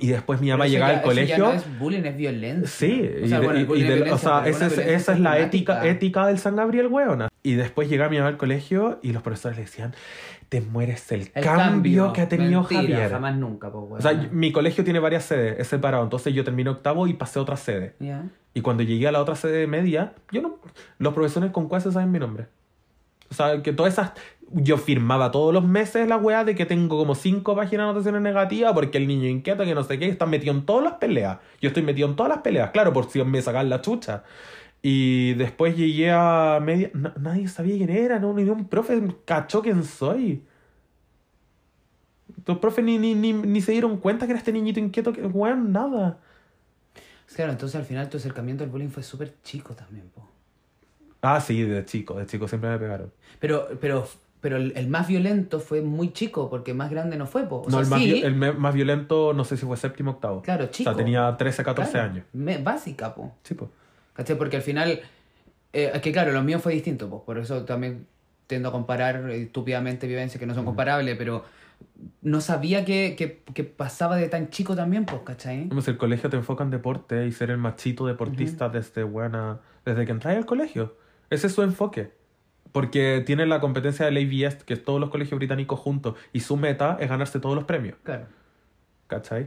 [0.00, 1.38] y después mi mamá llegaba ya- al ya colegio.
[1.38, 2.66] no es bullying, es violencia.
[2.68, 4.42] Sí, O sea, y de- bueno, el y- y bullying es del- o violencia, sea,
[4.42, 7.28] pero esa es, esa es la ética, ética del San Gabriel, weona.
[7.42, 9.94] Y después llegaba mi mamá al colegio y los profesores le decían,
[10.48, 13.10] te mueres el, El cambio, que ha tenido Mentira, Javier.
[13.10, 16.04] Jamás nunca, O sea, mi colegio tiene varias sedes, es separado.
[16.04, 17.94] Entonces yo terminé octavo y pasé a otra sede.
[18.00, 18.24] Ya.
[18.54, 20.58] Y cuando llegué a la otra sede media, yo no.
[20.98, 22.46] Los profesores con cuál se saben mi nombre.
[23.28, 24.12] O sea, que todas esas.
[24.52, 28.22] Yo firmaba todos los meses la weá de que tengo como cinco páginas de anotaciones
[28.22, 31.38] negativas porque el niño inquieto, que no sé qué, está metido en todas las peleas.
[31.60, 34.22] Yo estoy metido en todas las peleas, claro, por si me sacan la chucha.
[34.82, 36.90] Y después llegué a media.
[36.94, 40.44] na- nadie sabía quién era, no, ni un profe cachó quién soy.
[42.46, 45.22] Los profes ni, ni, ni, ni se dieron cuenta que era este niñito inquieto, que
[45.26, 46.18] weón, nada.
[47.34, 50.28] Claro, entonces al final tu acercamiento al bullying fue súper chico también, po.
[51.22, 53.12] Ah, sí, de chico, de chico siempre me pegaron.
[53.40, 54.06] Pero, pero,
[54.40, 57.62] pero el, el más violento fue muy chico, porque más grande no fue, po.
[57.62, 60.14] O no, sea, el más, sí, el más violento, no sé si fue séptimo o
[60.14, 60.42] octavo.
[60.42, 60.90] claro, chico.
[60.90, 62.24] O sea, tenía 13, 14 Claro, años.
[62.32, 63.34] me- básica, po.
[63.42, 63.70] Sí, pues.
[64.14, 64.36] ¿Cachai?
[64.38, 65.00] Porque al final,
[65.72, 68.06] eh, es que claro, lo mío fue distinto, pues por eso también
[68.46, 71.44] tiendo a comparar eh, estúpidamente vivencias que no son comparables, pero
[72.22, 75.68] no sabía que, que, que pasaba de tan chico también, pues, ¿cachai?
[75.82, 79.60] Si el colegio te enfoca en deporte y ser el machito deportista desde buena.
[79.84, 80.96] desde que entras al colegio.
[81.28, 82.12] Ese es su enfoque.
[82.76, 86.58] Porque tiene la competencia del ABS, que es todos los colegios británicos juntos, y su
[86.58, 87.96] meta es ganarse todos los premios.
[88.02, 88.26] Claro.
[89.06, 89.46] ¿Cachai?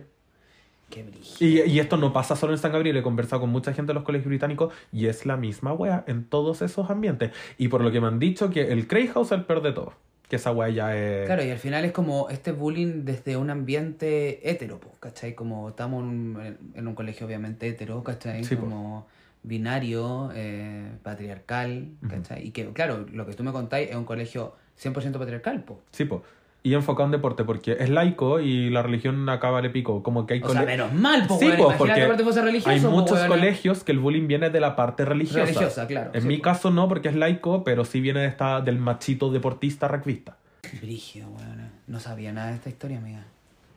[0.89, 1.36] Qué brillo.
[1.39, 3.94] Y, y esto no pasa solo en San Gabriel, he conversado con mucha gente de
[3.94, 7.30] los colegios británicos y es la misma wea en todos esos ambientes.
[7.60, 9.74] Y por lo que me han dicho que el Cray House es el peor de
[9.74, 9.94] todo.
[10.28, 11.28] Que esa wea ya es...
[11.28, 15.36] Claro, y al final es como este bullying desde un ambiente hetero, pues, ¿cachai?
[15.36, 18.44] Como estamos en un, en un colegio obviamente hetero, ¿cachai?
[18.44, 19.06] Sí, como
[19.43, 22.47] binario, eh, patriarcal, ¿cachai?
[22.47, 25.80] Y que, claro, lo que tú me contáis es un colegio 100% patriarcal, pues.
[25.91, 26.23] Sí, po.
[26.62, 30.04] y enfocado en deporte, porque es laico y la religión acaba le pico.
[30.04, 32.82] Como que hay O sea, menos mal, po, Sí, Imagínate porque aparte fuese religioso, hay
[32.82, 33.28] po, muchos weón.
[33.30, 35.45] colegios que el bullying viene de la parte religiosa.
[35.45, 36.12] Religiosa, claro.
[36.13, 36.43] En sí, mi po.
[36.43, 40.36] caso no, porque es laico, pero sí viene de esta, del machito deportista rugbyista.
[40.82, 41.71] Brígido, weón.
[41.88, 43.23] No sabía nada de esta historia, amiga.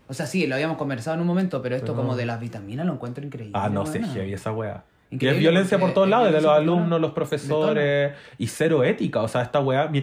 [0.09, 2.40] O sea, sí, lo habíamos conversado en un momento, pero esto Pero- como de las
[2.40, 3.53] vitaminas lo encuentro increíble.
[3.55, 4.83] Ah, no sé, heavy esa wea.
[5.12, 9.20] Increíble, es violencia por todos lados, de los alumnos, los profesores, y cero ética.
[9.22, 9.87] O sea, esta weá.
[9.88, 10.03] mi-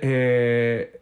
[0.00, 1.00] eh,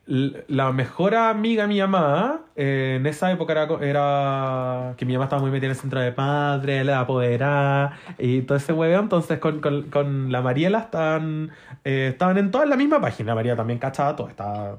[0.49, 5.25] la mejor amiga de mi mamá, eh, en esa época era, era que mi mamá
[5.25, 9.01] estaba muy metida en el centro de padre, la apoderada y todo ese hueveo.
[9.01, 11.51] Entonces, con, con, con la Mariela estaban,
[11.85, 13.35] eh, estaban en toda la misma página.
[13.35, 14.29] María también cachaba todo.
[14.29, 14.79] Estaba,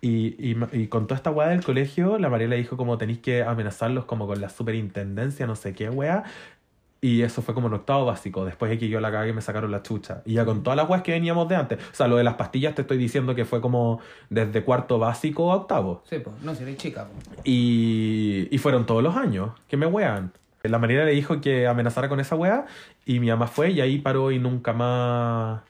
[0.00, 3.42] y, y, y con toda esta weá del colegio, la Mariela dijo como tenéis que
[3.42, 6.22] amenazarlos como con la superintendencia, no sé qué weá.
[7.00, 8.44] Y eso fue como en octavo básico.
[8.44, 10.22] Después de que yo la cagué me sacaron la chucha.
[10.24, 11.78] Y ya con todas las weas que veníamos de antes.
[11.78, 15.52] O sea, lo de las pastillas te estoy diciendo que fue como desde cuarto básico
[15.52, 16.02] a octavo.
[16.08, 17.06] Sí, pues, no, si eres chica.
[17.44, 20.32] Y, y fueron todos los años que me wean.
[20.64, 22.66] La Mariela le dijo que amenazara con esa wea.
[23.06, 25.62] Y mi mamá fue y ahí paró y nunca más.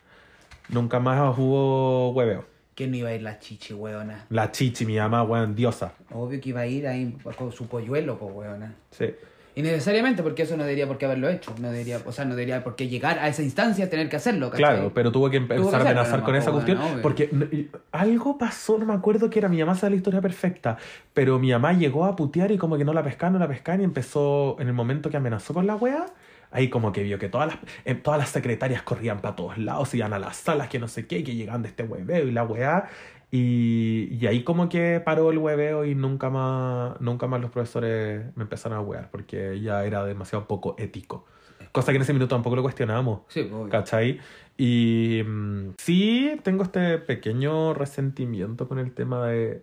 [0.70, 2.46] Nunca más hubo hueveo.
[2.74, 4.24] Que no iba a ir la chichi, weona.
[4.30, 5.92] La chichi, mi mamá, weón, diosa.
[6.10, 8.74] Obvio que iba a ir ahí con su polluelo, pues, weona.
[8.92, 9.14] Sí.
[9.58, 11.52] Y necesariamente, porque eso no debería por qué haberlo hecho.
[11.60, 14.50] No debería, o sea, no debería por qué llegar a esa instancia tener que hacerlo,
[14.50, 14.76] ¿cachai?
[14.76, 16.78] Claro, pero tuvo que Tuvo que empezar a amenazar con esa cuestión.
[17.02, 20.76] porque algo pasó, no me acuerdo que era mi mamá, sabe la historia perfecta.
[21.12, 23.80] Pero mi mamá llegó a putear y como que no la pescaban, no la pescaban
[23.80, 26.06] y empezó, en el momento que amenazó con la wea,
[26.52, 29.92] ahí como que vio que todas las, eh, todas las secretarias corrían para todos lados,
[29.92, 32.30] iban a las salas, que no sé qué, y que llegaban de este hueveo y
[32.30, 32.88] la wea.
[33.30, 38.34] Y, y ahí como que paró el hueveo y nunca más, nunca más los profesores
[38.36, 41.26] me empezaron a wear porque ya era demasiado poco ético.
[41.72, 43.20] Cosa que en ese minuto tampoco lo cuestionábamos.
[43.28, 43.68] Sí, obvio.
[43.68, 44.20] ¿Cachai?
[44.56, 49.62] Y mm, sí, tengo este pequeño resentimiento con el tema de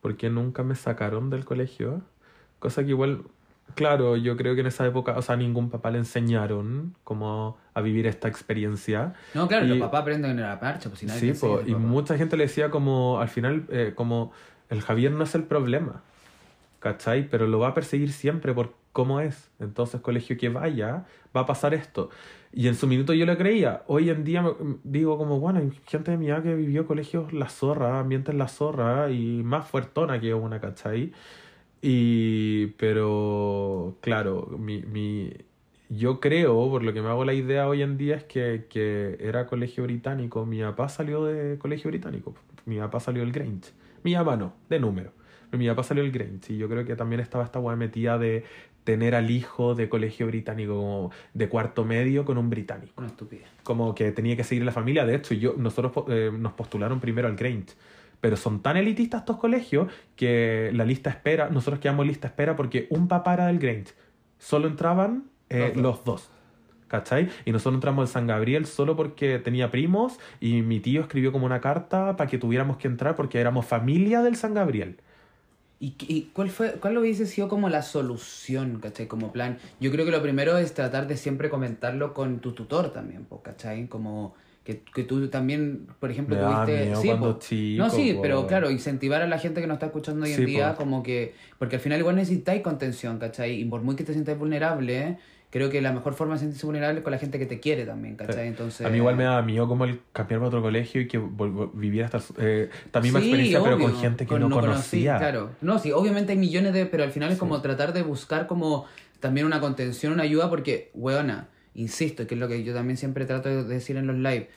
[0.00, 2.02] por qué nunca me sacaron del colegio.
[2.58, 3.22] Cosa que igual,
[3.74, 7.80] claro, yo creo que en esa época, o sea, ningún papá le enseñaron cómo a
[7.80, 9.14] vivir esta experiencia.
[9.34, 11.68] No, claro, Y- los papás aprenden en la marcha, pues si nadie Sí, po, ser
[11.68, 11.84] y papá.
[11.86, 14.32] mucha gente le decía como, al final, eh, como,
[14.68, 16.02] el Javier no es el problema,
[16.80, 17.28] ¿cachai?
[17.28, 19.50] Pero lo va a perseguir siempre por cómo es.
[19.60, 21.04] Entonces, colegio que vaya,
[21.36, 22.10] va a pasar esto.
[22.52, 23.82] Y en su minuto yo lo creía.
[23.86, 24.44] Hoy en día
[24.84, 28.48] digo como, bueno, hay gente de mi edad que vivió colegios la zorra, ambientes la
[28.48, 31.12] zorra y más fuertona que una, ¿cachai?
[31.82, 35.32] Y, pero, claro, mi, mi,
[35.88, 39.18] yo creo, por lo que me hago la idea hoy en día, es que, que
[39.20, 40.46] era colegio británico.
[40.46, 42.34] Mi papá salió de colegio británico.
[42.66, 43.72] Mi papá salió del Grange.
[44.04, 45.12] Mi mamá no, de número.
[45.50, 46.52] Pero mi papá salió del Grange.
[46.52, 48.44] Y yo creo que también estaba esta weá metida de
[48.84, 53.46] tener al hijo de colegio británico, como de cuarto medio con un británico Una estupidez.
[53.62, 55.04] como que tenía que seguir la familia.
[55.04, 57.74] De hecho, yo, nosotros eh, nos postularon primero al Grange.
[58.22, 62.86] Pero son tan elitistas estos colegios que la lista espera, nosotros quedamos lista espera porque
[62.88, 63.92] un papá era del Grange.
[64.38, 65.82] Solo entraban eh, Los dos.
[65.82, 66.30] los dos.
[66.86, 67.30] ¿Cachai?
[67.44, 71.46] Y nosotros entramos en San Gabriel solo porque tenía primos y mi tío escribió como
[71.46, 74.98] una carta para que tuviéramos que entrar porque éramos familia del San Gabriel.
[75.80, 79.08] ¿Y, cuál fue cuál hubiese sido como la solución, ¿cachai?
[79.08, 82.92] Como plan, yo creo que lo primero es tratar de siempre comentarlo con tu tutor
[82.92, 83.88] también, ¿cachai?
[83.88, 86.96] Como que, que tú también, por ejemplo, Me tuviste...
[86.96, 87.38] sí, po.
[87.40, 88.22] chico, no, sí, po.
[88.22, 90.78] pero claro, incentivar a la gente que nos está escuchando hoy Sí, en día, po.
[90.84, 91.34] como que...
[91.58, 93.60] Porque al final igual necesitáis contención, ¿cachai?
[93.60, 95.18] Y por muy que te sientas vulnerable,
[95.50, 97.84] creo que la mejor forma de sentirse vulnerable es con la gente que te quiere
[97.86, 98.46] también, ¿cachai?
[98.46, 98.86] Entonces...
[98.86, 101.20] A mí igual me daba miedo como el cambiarme a otro colegio y que
[101.74, 104.68] viviera hasta eh, esta misma Sí, experiencia, pero con obvio, gente que con- no, conocí,
[104.70, 105.18] conocía.
[105.18, 105.50] claro.
[105.60, 108.86] No, sí, obviamente hay millones de, pero al final es como tratar de buscar como
[109.18, 113.24] también una contención, una ayuda, porque, weona, insisto, que es lo que yo también siempre
[113.26, 114.48] trato de decir en los live,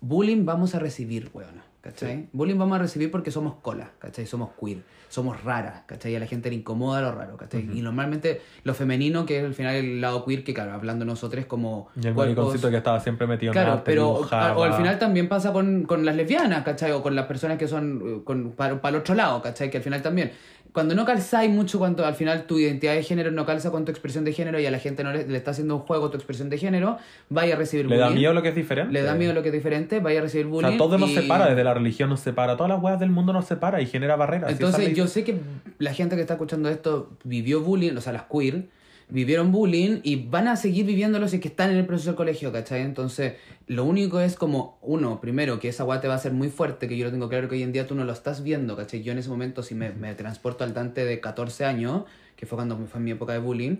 [0.00, 2.28] bullying vamos a recibir, weona, ¿cachai?
[2.32, 4.26] Bullying vamos a recibir porque somos cola, ¿cachai?
[4.26, 6.16] Somos queer, somos raras, ¿cachai?
[6.16, 7.68] A la gente le incomoda lo raro, ¿cachai?
[7.72, 11.44] Y normalmente lo femenino, que es al final el lado queer, que claro, hablando nosotros
[11.46, 11.88] como...
[12.00, 14.56] Y el cuerpos- que estaba siempre metido en Claro, arte, pero dibujaba.
[14.56, 16.90] o al final también pasa con, con las lesbianas, ¿cachai?
[16.92, 19.70] O con las personas que son eh, con, para, para el otro lado, ¿cachai?
[19.70, 20.32] Que al final también,
[20.72, 23.90] cuando no calzáis mucho, cuando al final tu identidad de género no calza con tu
[23.90, 26.16] expresión de género y a la gente no le, le está haciendo un juego tu
[26.16, 26.96] expresión de género,
[27.28, 28.18] vaya a recibir ¿Le da bullying.
[28.20, 28.92] miedo lo que es diferente?
[28.92, 30.68] Le da miedo lo que es diferente, vaya a recibir O bullying.
[30.70, 33.44] sea, todo nos separa, desde la religión nos separa, todas las weas del mundo nos
[33.44, 34.50] separa y genera barreras.
[34.50, 35.36] Entonces, yo sé que
[35.78, 38.64] la gente que está escuchando esto vivió bullying, o sea, las queer,
[39.08, 42.16] vivieron bullying y van a seguir viviéndolo si es que están en el proceso del
[42.16, 42.82] colegio, ¿cachai?
[42.82, 43.34] Entonces,
[43.66, 46.88] lo único es como, uno, primero, que esa weá te va a ser muy fuerte,
[46.88, 49.02] que yo lo tengo claro que hoy en día tú no lo estás viendo, ¿cachai?
[49.02, 52.04] Yo en ese momento, si me, me transporto al Dante de 14 años,
[52.36, 53.76] que fue cuando fue mi época de bullying,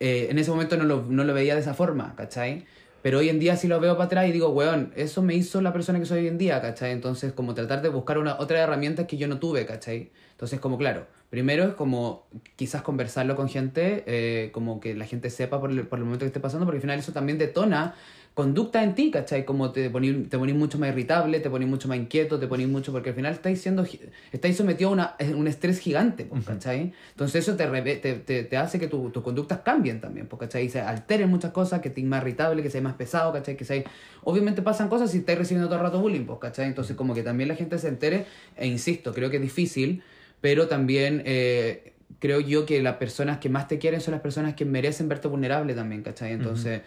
[0.00, 2.64] eh, en ese momento no lo, no lo veía de esa forma, ¿cachai?
[3.02, 5.60] Pero hoy en día sí lo veo para atrás y digo, weón, eso me hizo
[5.62, 6.92] la persona que soy hoy en día, ¿cachai?
[6.92, 10.10] Entonces, como tratar de buscar una, otra herramienta que yo no tuve, ¿cachai?
[10.32, 15.30] Entonces, como claro, primero es como quizás conversarlo con gente, eh, como que la gente
[15.30, 17.94] sepa por el, por el momento que esté pasando, porque al final eso también detona
[18.34, 19.44] conducta en ti, ¿cachai?
[19.44, 22.68] Como te ponís, te ponís mucho más irritable, te ponís mucho más inquieto, te ponís
[22.68, 23.84] mucho, porque al final estáis siendo,
[24.32, 26.92] estáis sometido a una, un estrés gigante, pues, ¿cachai?
[27.10, 27.66] Entonces eso te,
[27.96, 30.64] te, te, te hace que tu- tus conductas cambien también, pues, ¿cachai?
[30.66, 33.56] Y se alteren muchas cosas, que estés más irritable, que seas más pesado, ¿cachai?
[33.56, 33.84] Que seas...
[34.22, 36.66] Obviamente pasan cosas si estáis recibiendo todo el rato bullying, pues, ¿cachai?
[36.66, 40.02] Entonces como que también la gente se entere, e insisto, creo que es difícil,
[40.40, 41.22] pero también...
[41.24, 41.86] eh,
[42.18, 45.26] Creo yo que las personas que más te quieren son las personas que merecen verte
[45.26, 46.32] vulnerable también, ¿cachai?
[46.32, 46.82] Entonces,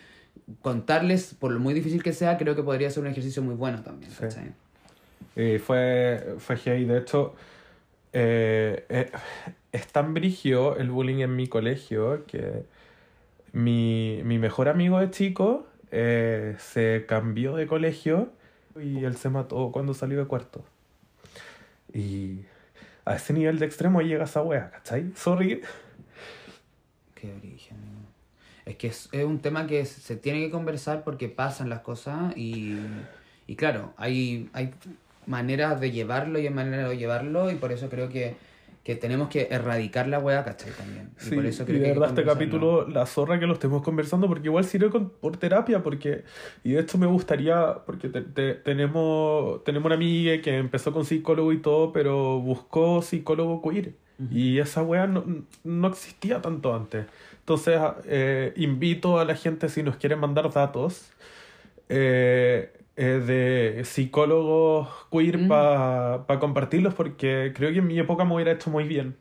[0.62, 3.82] contarles, por lo muy difícil que sea, creo que podría ser un ejercicio muy bueno
[3.82, 4.18] también, Sí.
[4.20, 4.52] ¿cachai?
[5.36, 6.86] Y fue, fue heavy.
[6.86, 7.34] De hecho,
[8.12, 9.10] eh, eh,
[9.72, 12.66] es tan brigio el bullying en mi colegio que
[13.54, 18.30] mi, mi mejor amigo de chico eh, se cambió de colegio
[18.80, 20.64] y él se mató cuando salió de cuarto.
[21.92, 22.42] Y
[23.06, 25.12] a ese nivel de extremo llega esa wea, ¿cachai?
[25.16, 25.62] Sorry.
[27.16, 27.78] Qué origen.
[28.66, 32.36] Es que es, es un tema que se tiene que conversar porque pasan las cosas
[32.38, 32.78] y,
[33.46, 34.74] y claro, hay, hay
[35.26, 38.36] maneras de llevarlo y hay maneras de llevarlo y por eso creo que,
[38.84, 40.72] que tenemos que erradicar la wea, ¿cachai?
[40.72, 41.12] También.
[41.18, 43.54] Y Sí, por eso y creo de que verdad este capítulo, la zorra que lo
[43.54, 46.24] estemos conversando, porque igual sirve con- por terapia, porque,
[46.66, 51.06] y de hecho me gustaría, porque te- te- tenemos, tenemos una amiga que empezó con
[51.06, 53.94] psicólogo y todo, pero buscó psicólogo queer,
[54.32, 55.24] y esa wea no,
[55.64, 57.06] no existía tanto antes.
[57.40, 61.12] Entonces, eh, invito a la gente, si nos quieren mandar datos,
[61.90, 65.48] eh, eh, de psicólogos queer Mm.
[65.48, 69.16] para compartirlos, porque creo que en mi época me hubiera hecho muy bien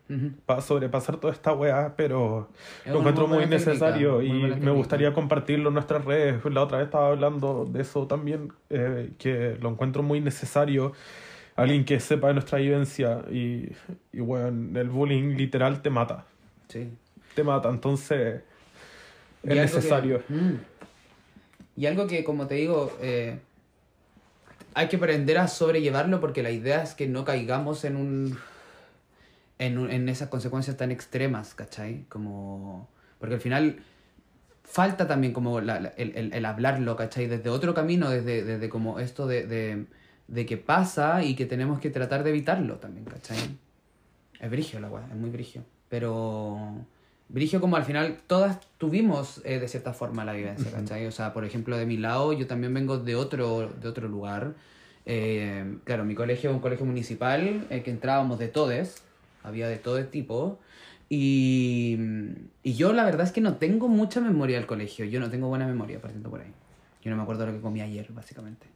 [0.45, 2.49] para sobrepasar toda esta weá, pero
[2.85, 6.05] Es lo encuentro muy muy buena técnica, necesario muy y me gustaría compartirlo en nuestras
[6.05, 6.45] redes.
[6.45, 10.93] La otra vez estaba hablando de eso también, eh, que lo encuentro muy necesario.
[11.57, 13.71] Alguien que sepa de nuestra vivencia y,
[14.13, 16.25] y bueno, el bullying literal te mata,
[16.69, 16.91] Sí.
[17.35, 18.43] te mata, entonces
[19.43, 20.23] es que- necesario.
[20.29, 20.53] Mm.
[21.77, 23.39] Y algo que, como te digo, eh,
[24.75, 28.39] hay que aprender a sobrellevarlo porque la idea es que no caigamos en un.
[29.59, 32.05] en, un- en esas consecuencias tan extremas, ¿cachai?
[32.09, 32.89] Como.
[33.19, 33.83] Porque al final
[34.65, 37.27] falta también como la- la- el, el- hablarlo, ¿cachai?
[37.27, 39.87] Desde otro camino, desde, desde como esto de, de,
[40.29, 43.39] de que pasa y que tenemos que tratar de evitarlo también, ¿cachai?
[44.41, 45.63] Es brigio la weá, es muy brigio.
[45.89, 46.85] Pero.
[47.33, 51.07] Brigio como al final todas tuvimos eh, de cierta forma la vivencia, ¿cachai?
[51.07, 54.53] O sea, por ejemplo, de mi lado, yo también vengo de otro, de otro lugar.
[55.07, 59.03] Eh, claro, mi colegio es un colegio municipal, eh, que entrábamos de todes,
[59.43, 60.59] había de todo tipo.
[61.09, 61.99] Y,
[62.63, 65.49] y yo la verdad es que no tengo mucha memoria del colegio, yo no tengo
[65.49, 66.53] buena memoria partiendo por ahí.
[67.03, 68.67] Yo no me acuerdo lo que comí ayer, básicamente.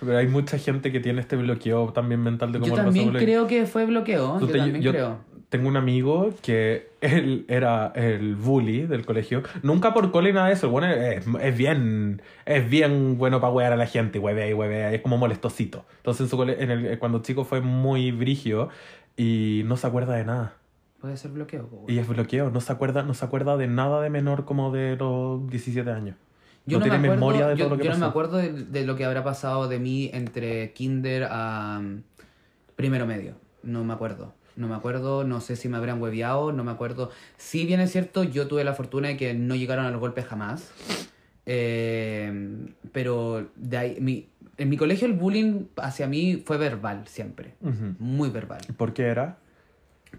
[0.00, 3.46] Pero hay mucha gente que tiene este bloqueo también mental de cómo Yo también creo
[3.46, 5.33] que fue bloqueo, yo también yo creo.
[5.54, 9.44] Tengo un amigo que él era el bully del colegio.
[9.62, 10.68] Nunca por cole ni nada de eso.
[10.68, 14.92] Bueno es, es bien, es bien bueno para huear a la gente, huevea y huevea.
[14.92, 15.84] Es como molestosito.
[15.98, 18.68] Entonces en su cole, en el, cuando chico fue muy brigio
[19.16, 20.56] y no se acuerda de nada.
[21.00, 21.68] Puede ser bloqueo.
[21.86, 22.50] Y es bloqueo.
[22.50, 26.16] No se acuerda, no se acuerda de nada de menor como de los 17 años.
[26.66, 28.06] Yo no, no, tiene me acuerdo, memoria de yo, todo lo que yo no me
[28.06, 32.02] acuerdo de, de lo que habrá pasado de mí entre kinder a um,
[32.74, 33.36] primero medio.
[33.62, 34.34] No me acuerdo.
[34.56, 37.10] No me acuerdo, no sé si me habrían hueveado, no me acuerdo.
[37.36, 40.26] Si bien es cierto, yo tuve la fortuna de que no llegaron a los golpes
[40.26, 40.70] jamás.
[41.46, 47.54] Eh, pero de ahí, mi, en mi colegio el bullying hacia mí fue verbal siempre.
[47.98, 48.60] Muy verbal.
[48.76, 49.38] ¿Por qué era?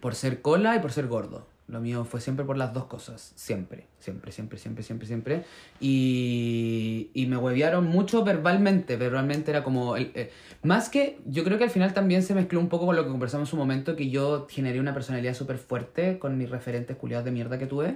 [0.02, 1.48] Por ser cola y por ser gordo.
[1.67, 3.34] Lo mío fue siempre por las dos cosas.
[3.36, 5.43] Siempre, siempre, siempre, siempre, siempre, siempre.
[5.80, 8.97] Y, y me huevearon mucho verbalmente.
[8.97, 9.95] Verbalmente era como...
[9.95, 11.17] el- eh, más que...
[11.25, 13.51] Yo creo que al final también se mezcló un poco con lo que conversamos en
[13.51, 17.58] su momento, que yo generé una personalidad súper fuerte con mis referentes culiados de mierda
[17.58, 17.95] que tuve.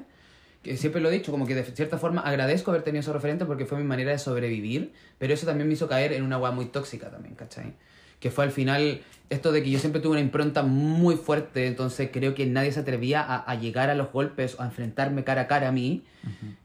[0.64, 3.48] Que siempre lo he dicho, como que de cierta forma agradezco haber tenido esos referentes
[3.48, 6.52] porque fue mi manera de sobrevivir, pero eso también me hizo caer en una agua
[6.52, 7.76] muy tóxica también, ¿cachai?
[8.20, 12.10] Que fue al final esto de que yo siempre tuve una impronta muy fuerte, entonces
[12.12, 15.42] creo que nadie se atrevía a, a llegar a los golpes o a enfrentarme cara
[15.42, 16.04] a cara a mí,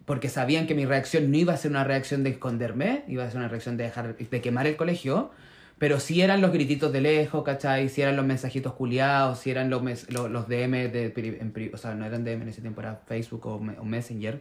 [0.06, 3.28] porque sabían que mi reacción no iba a ser una reacción de esconderme, iba a
[3.30, 5.30] ser una reacción de dejar de quemar el colegio,
[5.78, 7.88] pero sí eran los grititos de lejos, ¿cachai?
[7.90, 11.76] Sí eran los mensajitos culiados, sí eran los, mes- los, los DM, de, en o
[11.76, 14.40] sea, no eran DM en ese tiempo, era Facebook o, o Messenger,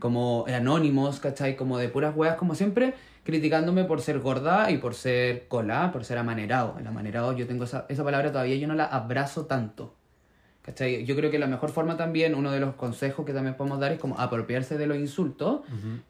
[0.00, 1.56] como anónimos, ¿cachai?
[1.56, 6.04] Como de puras weas, como siempre, criticándome por ser gorda y por ser cola, por
[6.04, 6.76] ser amanerado.
[6.80, 9.94] El amanerado, yo tengo esa, esa palabra todavía, yo no la abrazo tanto.
[10.62, 11.06] ¿Cachai?
[11.06, 13.92] Yo creo que la mejor forma también, uno de los consejos que también podemos dar
[13.92, 15.60] es como apropiarse de los insultos.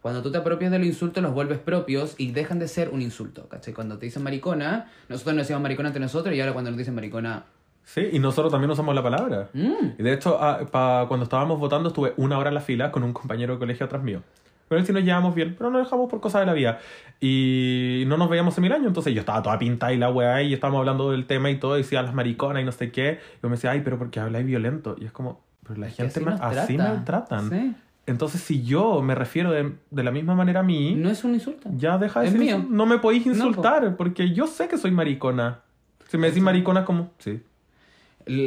[0.03, 3.01] Cuando tú te apropias de los insultos, los vuelves propios y dejan de ser un
[3.01, 3.49] insulto.
[3.49, 3.75] ¿Cachai?
[3.75, 6.95] Cuando te dicen maricona, nosotros nos decíamos maricona entre nosotros y ahora cuando nos dicen
[6.95, 7.45] maricona...
[7.93, 9.49] Sí, y nosotros también usamos la palabra.
[9.53, 9.95] Mm.
[9.99, 13.03] Y de hecho, ah, pa- cuando estábamos votando, estuve una hora en la fila con
[13.03, 14.23] un compañero de colegio atrás mío.
[14.69, 16.79] Con él sí nos llevamos bien, pero nos dejamos por cosas de la vida.
[17.21, 20.41] Y no nos veíamos en mil años, entonces yo estaba toda pintada y la weá,
[20.43, 23.19] y estábamos hablando del tema y todo, y decía las mariconas y no sé qué.
[23.39, 24.95] Y yo me decía, ay, pero porque habláis violento.
[25.01, 26.93] Y es como, pero la Es gente así me- así trata.
[26.95, 27.51] maltratan.
[27.51, 27.75] Sí.
[28.07, 31.35] Entonces, si yo me refiero de, de la misma manera a mí, No es un
[31.35, 31.69] insulto.
[31.77, 32.65] ya deja de Es ser mío.
[32.69, 33.39] No me podéis No, po.
[33.49, 35.61] insultar, porque yo sé que soy maricona.
[36.09, 37.41] Si me decís maricona, como, sí.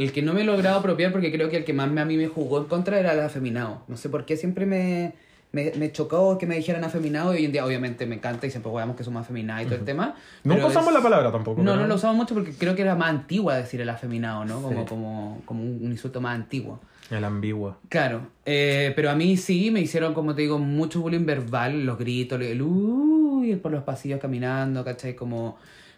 [0.04, 2.06] El, que no me he logrado apropiar, porque creo que el que más me- a
[2.06, 3.82] mí me jugó en contra era el afeminado.
[3.88, 5.14] No sé por qué siempre me,
[5.52, 8.52] me, me chocó que me dijeran afeminado y hoy en día obviamente me encanta y
[8.52, 10.16] siempre jugamos que somos afeminados y todo el tema.
[10.44, 11.62] Nunca pero usamos es- la palabra tampoco.
[11.62, 14.46] No, pero- no lo usamos mucho porque creo que era más antigua decir el afeminado,
[14.46, 14.62] ¿no?
[14.62, 14.86] Como, Sí.
[14.88, 16.80] como, como un insulto más antiguo.
[17.12, 17.78] El ambiguo.
[17.90, 21.98] Claro, eh, pero a mí sí me hicieron, como te digo, mucho bullying verbal, los
[22.00, 25.14] gritos, el uy, el por los pasillos caminando, ¿cachai?
[25.16, 25.58] Como...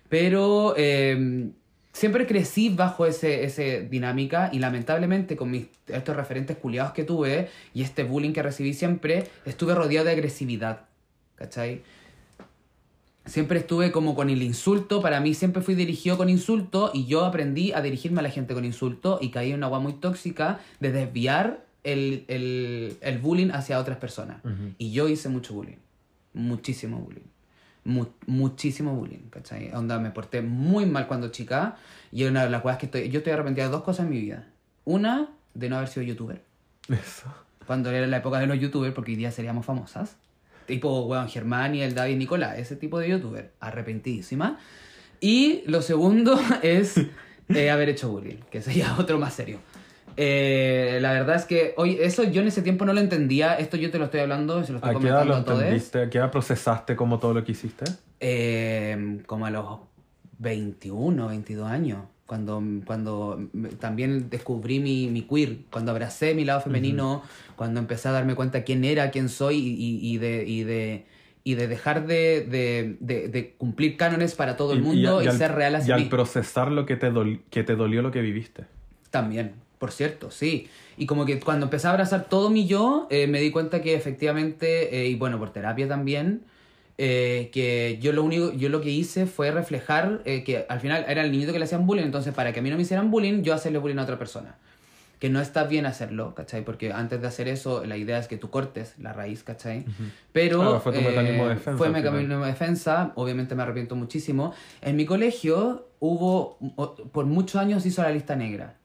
[0.10, 1.50] Pero eh,
[1.96, 7.48] siempre crecí bajo ese, ese dinámica y lamentablemente con mis, estos referentes culiados que tuve
[7.74, 10.82] y este bullying que recibí siempre, estuve rodeado de agresividad,
[11.36, 11.84] ¿cachai?
[13.26, 17.24] Siempre estuve como con el insulto, para mí siempre fui dirigido con insulto y yo
[17.24, 20.60] aprendí a dirigirme a la gente con insulto y caí en una agua muy tóxica
[20.82, 24.42] de desviar el, el, el bullying hacia otras personas.
[24.78, 25.78] Y yo hice mucho bullying,
[26.34, 27.24] muchísimo bullying,
[27.86, 29.72] Mu- muchísimo bullying, ¿cachai?
[29.74, 31.78] Onda, me porté muy mal cuando chica
[32.12, 34.20] y una de las cosas que estoy, yo estoy arrepentida de dos cosas en mi
[34.20, 34.48] vida.
[34.86, 36.42] Una, de no haber sido youtuber
[36.90, 37.32] Eso.
[37.66, 40.18] cuando era la época de los youtubers, porque hoy día seríamos famosas.
[40.66, 44.58] Tipo, weón, Germán y el David Nicolás, ese tipo de youtuber, arrepentidísima.
[45.22, 46.98] Y lo segundo es
[47.50, 49.60] eh, haber hecho bullying, que sería otro más serio.
[50.18, 53.56] Eh, la verdad es que hoy eso yo en ese tiempo no lo entendía.
[53.56, 56.02] Esto yo te lo estoy hablando, se lo estoy ¿A qué edad comentando lo entendiste?
[56.04, 57.86] ¿A qué edad procesaste como todo lo que hiciste?
[58.20, 59.66] Eh, como a los
[60.40, 62.04] 21, 22 años.
[62.26, 63.40] Cuando, cuando
[63.80, 67.22] también descubrí mi, mi queer, cuando abracé mi lado femenino,
[67.56, 71.06] cuando empecé a darme cuenta quién era, quién soy y, y- y de, y, de,
[71.44, 75.38] y de dejar de, de, de- de cumplir cánones para todo el mundo y, al-
[75.38, 77.12] ser real Y hacia al procesar lo que te,
[77.52, 78.64] que te dolió lo que viviste.
[79.12, 80.70] También, por cierto, sí.
[80.98, 83.96] Y como que cuando empecé a abrazar todo mi yo, eh, me di cuenta que
[83.96, 86.44] efectivamente, eh, y bueno, por terapia también,
[86.98, 91.04] eh, que yo lo único, yo lo que hice fue reflejar eh, que al final
[91.10, 93.12] era el niñito que le hacían bullying, entonces para que a mí no me hicieran
[93.12, 94.56] bullying, yo hacerle bullying a otra persona.
[95.20, 96.64] Que no está bien hacerlo, ¿cachai?
[96.64, 99.86] Porque antes de hacer eso, la idea es que tú cortes la raíz, ¿cachai?
[100.32, 103.64] Pero Claro, fue tu eh, mecanismo de defensa Fue mi mecanismo de defensa, obviamente me
[103.64, 104.54] arrepiento muchísimo.
[104.82, 106.58] En mi colegio hubo,
[107.12, 108.76] por muchos años hizo la lista negra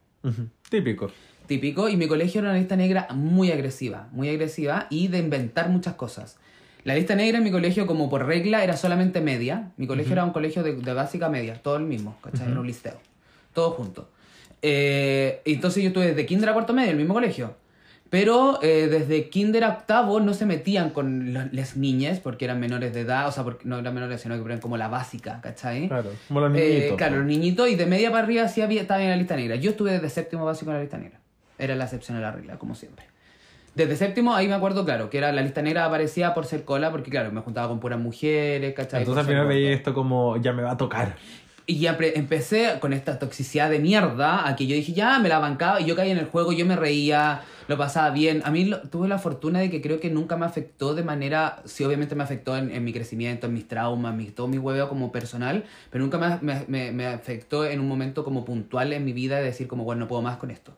[0.69, 1.11] Típico.
[1.47, 5.69] típico y mi colegio era una lista negra muy agresiva, muy agresiva y de inventar
[5.69, 6.37] muchas cosas.
[6.85, 9.73] La lista negra en mi colegio como por regla era solamente media.
[9.77, 12.51] Mi colegio era un colegio de, de básica media, todo el mismo, ¿cachai?
[12.51, 12.99] Era un listeo,
[13.53, 14.09] todo junto.
[14.63, 17.57] Eh, entonces yo estuve desde kinder a cuarto medio en el mismo colegio.
[18.11, 22.93] Pero eh, desde kinder a octavo no se metían con las niñas porque eran menores
[22.93, 25.87] de edad, o sea, porque no eran menores, sino que eran como la básica, ¿cachai?
[25.87, 26.11] Claro.
[26.27, 26.97] Como los Eh, niñitos.
[26.97, 27.19] claro, pues.
[27.21, 29.55] los niñitos y de media para arriba sí había, estaba en la lista negra.
[29.55, 31.21] Yo estuve desde séptimo básico en la lista negra.
[31.57, 33.05] Era la excepción a la regla, como siempre.
[33.77, 36.91] Desde séptimo, ahí me acuerdo, claro, que era la lista negra aparecía por ser cola,
[36.91, 39.03] porque claro, me juntaba con puras mujeres, ¿cachai?
[39.03, 41.15] Entonces al final veía esto como ya me va a tocar.
[41.71, 45.39] Y ya empecé con esta toxicidad de mierda, a que yo dije, ya, me la
[45.39, 48.43] bancaba, y yo caí en el juego, yo me reía, lo pasaba bien.
[48.45, 51.63] A mí lo- tuve la fortuna de que creo que nunca me afectó de manera,
[51.67, 54.89] sí, obviamente me afectó en, en mi crecimiento, en mis traumas, mi, todo mi hueveo
[54.89, 59.05] como personal, pero nunca me, me, me- me afectó en un momento como puntual en
[59.05, 60.73] mi vida de decir como, bueno, no puedo más con esto.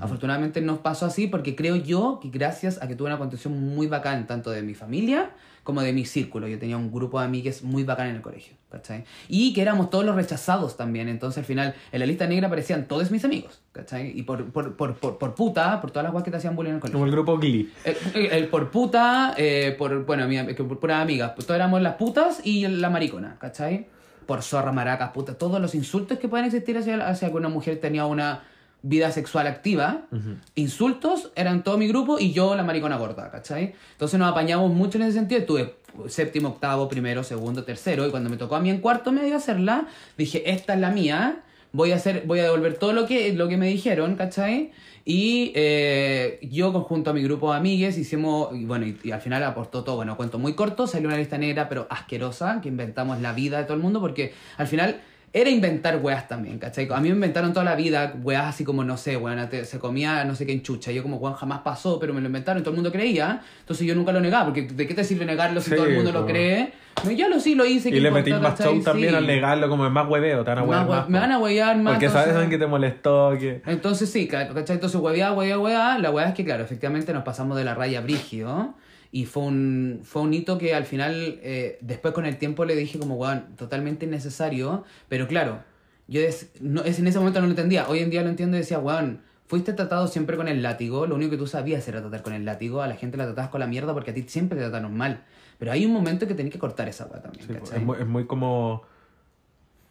[0.00, 3.86] Afortunadamente no pasó así porque creo yo que gracias a que tuve una contención muy
[3.86, 5.30] bacán tanto de mi familia
[5.68, 6.48] como de mi círculo.
[6.48, 9.04] Yo tenía un grupo de amigues muy bacán en el colegio, ¿cachai?
[9.28, 11.08] Y que éramos todos los rechazados también.
[11.10, 14.18] Entonces al final en la lista negra aparecían todos mis amigos, ¿cachai?
[14.18, 16.70] Y por, por, por, por, por puta, por todas las guas que te hacían bullying
[16.70, 16.94] en el colegio.
[16.98, 17.70] Como el grupo Glee.
[17.84, 21.82] El, el- el por puta, eh, por, bueno, mi, por puras amigas, pues todos éramos
[21.82, 23.88] las putas y la maricona, ¿cachai?
[24.24, 27.78] Por zorra, maracas, puta, todos los insultos que pueden existir hacia, hacia que una mujer
[27.78, 28.42] tenía una
[28.82, 30.06] vida sexual activa,
[30.54, 33.74] insultos eran todo mi grupo y yo la maricona gorda, ¿cachai?
[33.92, 35.74] Entonces nos apañamos mucho en ese sentido, estuve
[36.06, 39.88] séptimo, octavo, primero, segundo, tercero, y cuando me tocó a mí en cuarto medio hacerla,
[40.16, 43.48] dije, esta es la mía, voy a hacer, voy a devolver todo lo que, lo
[43.48, 44.70] que me dijeron, ¿cachai?
[45.04, 49.20] Y eh, yo conjunto a mi grupo de amigues hicimos, y bueno, y, y al
[49.20, 53.20] final aportó todo, bueno, cuento muy corto, salió una lista negra pero asquerosa, que inventamos
[53.20, 55.00] la vida de todo el mundo, porque al final
[55.32, 56.88] era inventar weas también, ¿cachai?
[56.90, 60.24] A mí me inventaron toda la vida weas así como, no sé, weón, se comía
[60.24, 60.90] no sé qué en chucha.
[60.90, 63.42] Yo como, weón, jamás pasó, pero me lo inventaron y todo el mundo creía.
[63.60, 65.94] Entonces yo nunca lo negaba, porque ¿de qué te sirve negarlo si Sí, todo el
[65.96, 66.72] mundo lo como- cree?
[67.04, 67.90] No, yo lo sí lo hice.
[67.90, 69.16] Y ¿qué le metís más show también Sí.
[69.16, 71.08] al negarlo, como es más hueveo, te van a Más huear hue- más.
[71.08, 71.92] me van a huevear más.
[71.94, 73.62] Porque entonces- sabes que te molestó, que...
[73.66, 74.76] entonces sí, ca- ¿cachai?
[74.76, 75.98] Entonces hueveá, hueveá, hueveá.
[75.98, 78.74] La hueá es que, claro, efectivamente nos pasamos de la raya brígido.
[79.10, 82.76] Y fue un, fue un hito que al final, eh, después con el tiempo le
[82.76, 84.84] dije como, weón, totalmente innecesario.
[85.08, 85.62] Pero claro,
[86.08, 87.88] yo des- no, es, en ese momento no lo entendía.
[87.88, 91.06] Hoy en día lo entiendo y decía, weón, fuiste tratado siempre con el látigo.
[91.06, 92.82] Lo único que tú sabías era tratar con el látigo.
[92.82, 95.24] A la gente la tratabas con la mierda porque a ti siempre te trataron mal.
[95.58, 97.52] Pero hay un momento que tenés que cortar esa hueá también, Sí,
[97.98, 98.82] es muy como...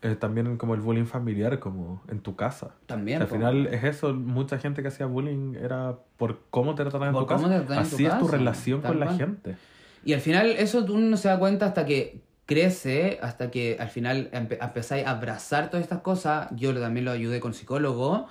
[0.02, 2.76] eh, también como el bullying familiar, como en tu casa.
[2.86, 7.10] También, al final es eso, mucha gente que hacía bullying era por cómo te trataban
[7.10, 7.62] en tu cómo casa.
[7.62, 9.56] te tu Así es tu relación con la gente.
[10.04, 13.90] Y al final eso tú no se da cuenta hasta que crece, hasta que al
[13.90, 16.48] final empe- empezáis a abrazar todas estas cosas.
[16.56, 18.28] Yo también lo ayudé con psicólogo.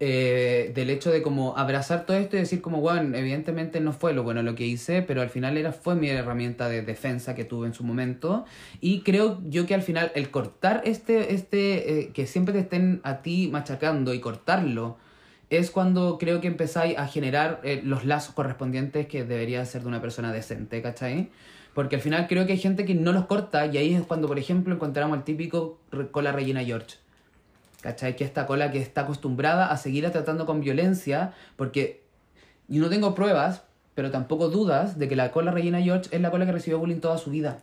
[0.00, 4.12] Eh, del hecho de como abrazar todo esto y decir como, bueno, evidentemente no fue
[4.12, 7.44] lo bueno lo que hice, pero al final era, fue mi herramienta de defensa que
[7.44, 8.44] tuve en su momento.
[8.80, 13.00] Y creo yo que al final el cortar este, este, eh, que siempre te estén
[13.02, 14.98] a ti machacando y cortarlo,
[15.50, 19.88] es cuando creo que empezáis a generar eh, los lazos correspondientes que debería ser de
[19.88, 21.30] una persona decente, ¿cachai?
[21.74, 24.28] Porque al final creo que hay gente que no los corta y ahí es cuando,
[24.28, 25.78] por ejemplo, encontramos el típico
[26.12, 26.96] cola rellena George.
[27.82, 28.16] ¿Cachai?
[28.16, 32.04] Que esta cola que está acostumbrada a seguir tratando con violencia porque
[32.66, 33.62] yo no tengo pruebas,
[33.98, 37.00] pero tampoco dudas de que la cola rellena George es la cola que recibió bullying
[37.00, 37.58] toda su vida.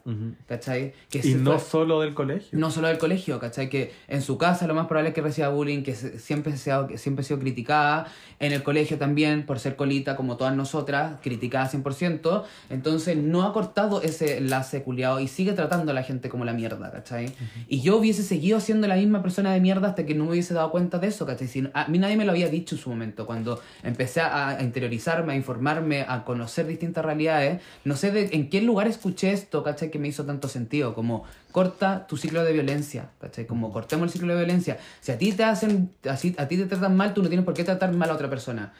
[0.49, 0.91] ¿Cachai?
[1.09, 2.59] Que Y no fue- solo del colegio.
[2.59, 3.69] no solo del colegio, ¿cachai?
[3.69, 6.88] Que en su casa lo más probable es que reciba bullying, que siempre, se ha,
[6.88, 8.07] que siempre ha sido criticada.
[8.39, 12.43] En el colegio también, por ser colita, como todas nosotras, criticada 100%.
[12.69, 16.51] Entonces no ha cortado ese enlace culiado y sigue tratando a la gente como la
[16.51, 17.31] mierda, ¿cachai?
[17.69, 20.53] Y yo hubiese seguido siendo la misma persona de mierda hasta que no me hubiese
[20.53, 21.47] dado cuenta de eso, ¿cachai?
[21.47, 23.25] Si- a mí nadie me lo había dicho en su momento.
[23.25, 28.49] Cuando empecé a, a interiorizarme, a informarme, a conocer distintas realidades, no sé de, en
[28.49, 29.91] qué lugar escuché esto, ¿cachai?
[29.91, 33.45] Que me hizo tanto sentido, como corta tu ciclo de violencia, ¿cachai?
[33.45, 34.78] Como cortemos el ciclo de violencia.
[34.99, 37.53] Si a ti te hacen, así, a ti te tratan mal, tú no tienes por
[37.53, 38.73] qué tratar mal a otra persona.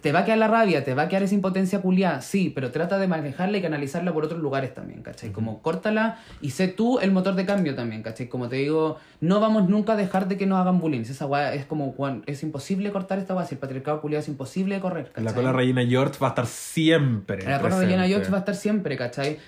[0.00, 2.70] Te va a quedar la rabia, te va a quedar esa impotencia culiada, sí, pero
[2.70, 5.30] trata de manejarla y canalizarla por otros lugares también, ¿cachai?
[5.30, 8.28] Como córtala y sé tú el motor de cambio también, ¿cachai?
[8.28, 11.00] Como te digo, no vamos nunca a dejar de que nos hagan bullying.
[11.00, 14.28] Esa weá es como, Juan, es imposible cortar esta weá, si el patriarcado culiado es
[14.28, 15.24] imposible de correr, ¿cachai?
[15.24, 17.44] La cola rellena George va a estar siempre.
[17.44, 19.38] La cola rellena George va a estar siempre, ¿cachai?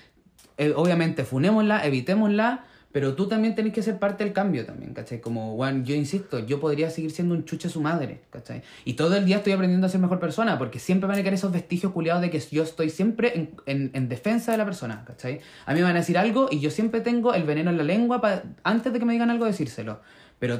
[0.57, 5.21] Eh, obviamente, funémosla, evitémosla, pero tú también tenés que ser parte del cambio también, ¿cachai?
[5.21, 8.63] Como, bueno, yo insisto, yo podría seguir siendo un chuche su madre, ¿cachai?
[8.83, 11.35] Y todo el día estoy aprendiendo a ser mejor persona, porque siempre van a quedar
[11.35, 15.03] esos vestigios culiados de que yo estoy siempre en, en, en defensa de la persona,
[15.05, 15.41] ¿cachai?
[15.65, 17.83] A mí me van a decir algo y yo siempre tengo el veneno en la
[17.83, 20.01] lengua para antes de que me digan algo decírselo.
[20.39, 20.59] Pero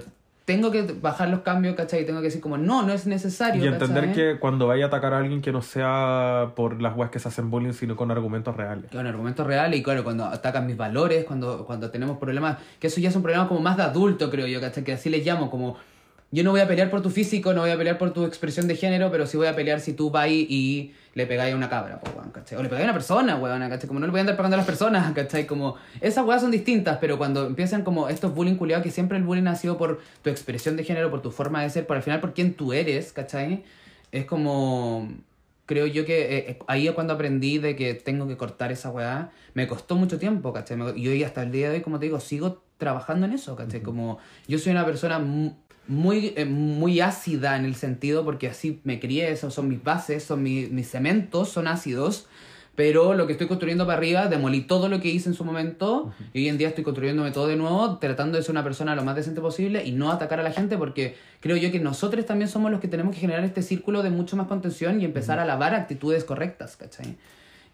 [0.49, 2.07] tengo que bajar los cambios, ¿cachai?
[2.07, 4.33] Tengo que decir como, no, no es necesario, Y entender ¿cachai?
[4.33, 7.27] que cuando vaya a atacar a alguien que no sea por las weas que se
[7.27, 8.89] hacen bullying, sino con argumentos reales.
[8.89, 12.99] Con argumentos reales y claro, cuando atacan mis valores, cuando, cuando tenemos problemas, que eso
[12.99, 14.83] ya son problemas como más de adulto, creo yo, ¿cachai?
[14.83, 15.77] Que así les llamo, como
[16.31, 18.67] yo no voy a pelear por tu físico, no voy a pelear por tu expresión
[18.67, 21.69] de género, pero sí voy a pelear si tú vas y le pegáis a una
[21.69, 22.57] cabra, po, weón, ¿cachai?
[22.57, 23.87] O le pegáis a una persona, weón, ¿cachai?
[23.87, 25.47] Como no le voy a andar pegando a las personas, ¿cachai?
[25.47, 29.23] Como esas weas son distintas, pero cuando empiezan como estos bullying culiados, que siempre el
[29.23, 32.03] bullying ha sido por tu expresión de género, por tu forma de ser, por al
[32.03, 33.63] final por quién tú eres, ¿cachai?
[34.11, 35.09] Es como
[35.65, 38.89] creo yo que eh, eh, ahí es cuando aprendí de que tengo que cortar esa
[38.89, 39.31] weá.
[39.53, 40.77] Me costó mucho tiempo, ¿cachai?
[40.95, 43.81] Y hoy hasta el día de hoy, como te digo, sigo trabajando en eso, ¿cachai?
[43.81, 44.17] Como
[44.47, 45.19] yo soy una persona
[45.89, 50.23] muy, eh, muy ácida en el sentido, porque así me crié, esos son mis bases,
[50.23, 52.27] son mi- mis cementos, son ácidos.
[52.75, 56.13] Pero lo que estoy construyendo para arriba, demolí todo lo que hice en su momento
[56.33, 59.03] y hoy en día estoy construyéndome todo de nuevo, tratando de ser una persona lo
[59.03, 62.47] más decente posible y no atacar a la gente porque creo yo que nosotros también
[62.47, 65.45] somos los que tenemos que generar este círculo de mucho más contención y empezar a
[65.45, 67.17] lavar actitudes correctas, ¿cachai?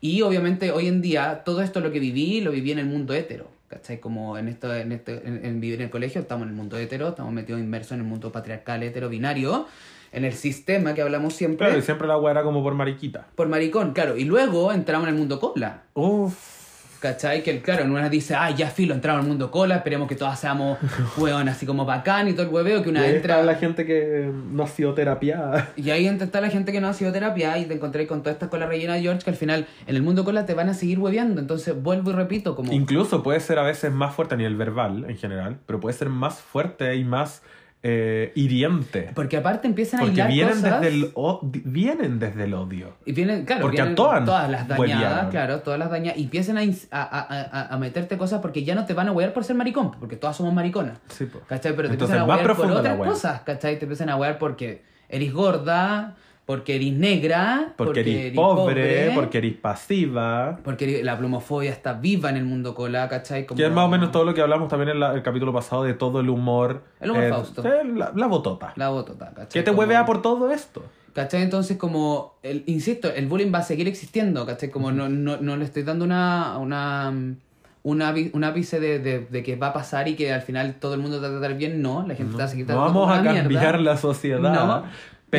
[0.02, 3.14] Y obviamente hoy en día todo esto lo que viví, lo viví en el mundo
[3.14, 4.00] hetero, ¿cachai?
[4.00, 6.78] Como en esto, en, este, en, en vivir en el colegio, estamos en el mundo
[6.78, 9.68] hetero, estamos metidos inmersos en el mundo patriarcal hetero binario,
[10.12, 11.68] en el sistema que hablamos siempre.
[11.68, 13.28] Claro, y siempre la wea era como por mariquita.
[13.36, 14.18] Por maricón, claro.
[14.18, 15.84] Y luego entramos en el mundo cola.
[15.94, 16.55] Uff.
[17.06, 17.44] ¿Cachai?
[17.44, 20.40] Que claro, una dice, ah, ya filo, entramos en el mundo cola, esperemos que todas
[20.40, 20.80] seamos
[21.18, 23.36] hueón así como bacán y todo el hueveo, que Y una ahí entra.
[23.36, 25.70] está la gente que no ha sido terapiada.
[25.78, 28.32] Y ahí está la gente que no ha sido terapia y te encontré con toda
[28.32, 30.74] esta cola rellena de George que al final en el mundo cola te van a
[30.74, 31.40] seguir hueveando.
[31.40, 32.74] Entonces vuelvo y repito, como.
[32.74, 36.10] Incluso puede ser a veces más fuerte a nivel verbal en general, pero puede ser
[36.10, 37.44] más fuerte y más
[37.84, 39.12] eh, hiriente.
[39.14, 40.82] Porque aparte empiezan a Porque vienen cosas.
[40.82, 42.96] desde, el, o- vienen desde el odio.
[43.06, 46.18] Y vienen, claro, Porque a vienen todas todas las dañadas, claro, todas las dañadas.
[46.20, 49.34] Y empiezan a, a, a- a- meterte cosas porque ya no te van a huear
[49.34, 51.00] por ser maricón, porque todas somos mariconas.
[51.10, 51.40] Sí, po.
[51.48, 51.76] ¿Cachai?
[51.76, 53.78] Pero te Entonces, empiezan a huear por otras cosas, ¿cachai?
[53.78, 56.16] Te empiezan a huear porque eres gorda,
[56.46, 60.60] porque eres negra, Porque, eres pobre, porque eres pasiva.
[60.64, 63.46] porque la plumofobia está viva en el mundo cola, ¿cachai?
[63.46, 65.52] Como- Que es más o menos todo lo que hablamos también en la- el capítulo
[65.54, 66.84] pasado de todo el humor.
[67.00, 67.64] El humor eh, Fausto.
[67.64, 68.74] sí, La, la botota.
[68.76, 69.48] La botota, ¿cachai?
[69.50, 70.84] ¿Qué te Como- huevea por todo esto?
[71.14, 71.42] ¿Cachai?
[71.44, 74.70] Entonces, como, el, insisto, el bullying va a seguir existiendo, ¿cachai?
[74.70, 77.10] Como no, no, no le estoy dando una, una,
[77.84, 80.76] un avi- un ápice de, de, de que va a pasar y que al final
[80.80, 82.66] todo el mundo te va a tratar bien, no, la gente te va a seguir
[82.66, 83.92] No tratando vamos como a una cambiar mierda.
[83.94, 84.40] la sociedad.
[84.40, 84.84] No,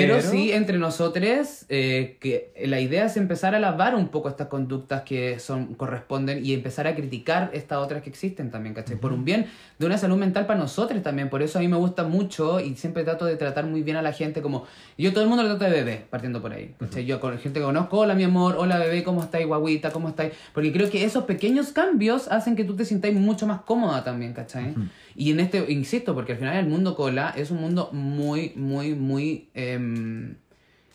[0.01, 4.29] pero, pero, sí entre nosotros eh, que la idea es empezar a lavar un poco
[4.29, 8.97] estas conductas que son corresponden y empezar a criticar estas otras que existen también, ¿cachai?
[8.97, 9.47] Por un bien
[9.79, 12.75] de una salud mental para nosotros también, por eso a mí me gusta mucho y
[12.77, 14.67] siempre trato de tratar muy bien a la gente como
[14.99, 17.05] yo todo el mundo lo trato de bebé, partiendo por ahí, ¿cachai?
[17.05, 19.91] Yo con gente que conozco, hola mi amor, hola bebé, ¿cómo estáis, guaguita?
[19.91, 20.33] ¿Cómo estáis?
[20.53, 24.33] Porque creo que esos pequeños cambios hacen que tú te sintáis mucho más cómoda también,
[24.33, 24.75] ¿cachai?
[25.17, 28.95] Y en este, insisto, porque al final el mundo cola es un mundo muy, muy,
[28.95, 30.35] muy em,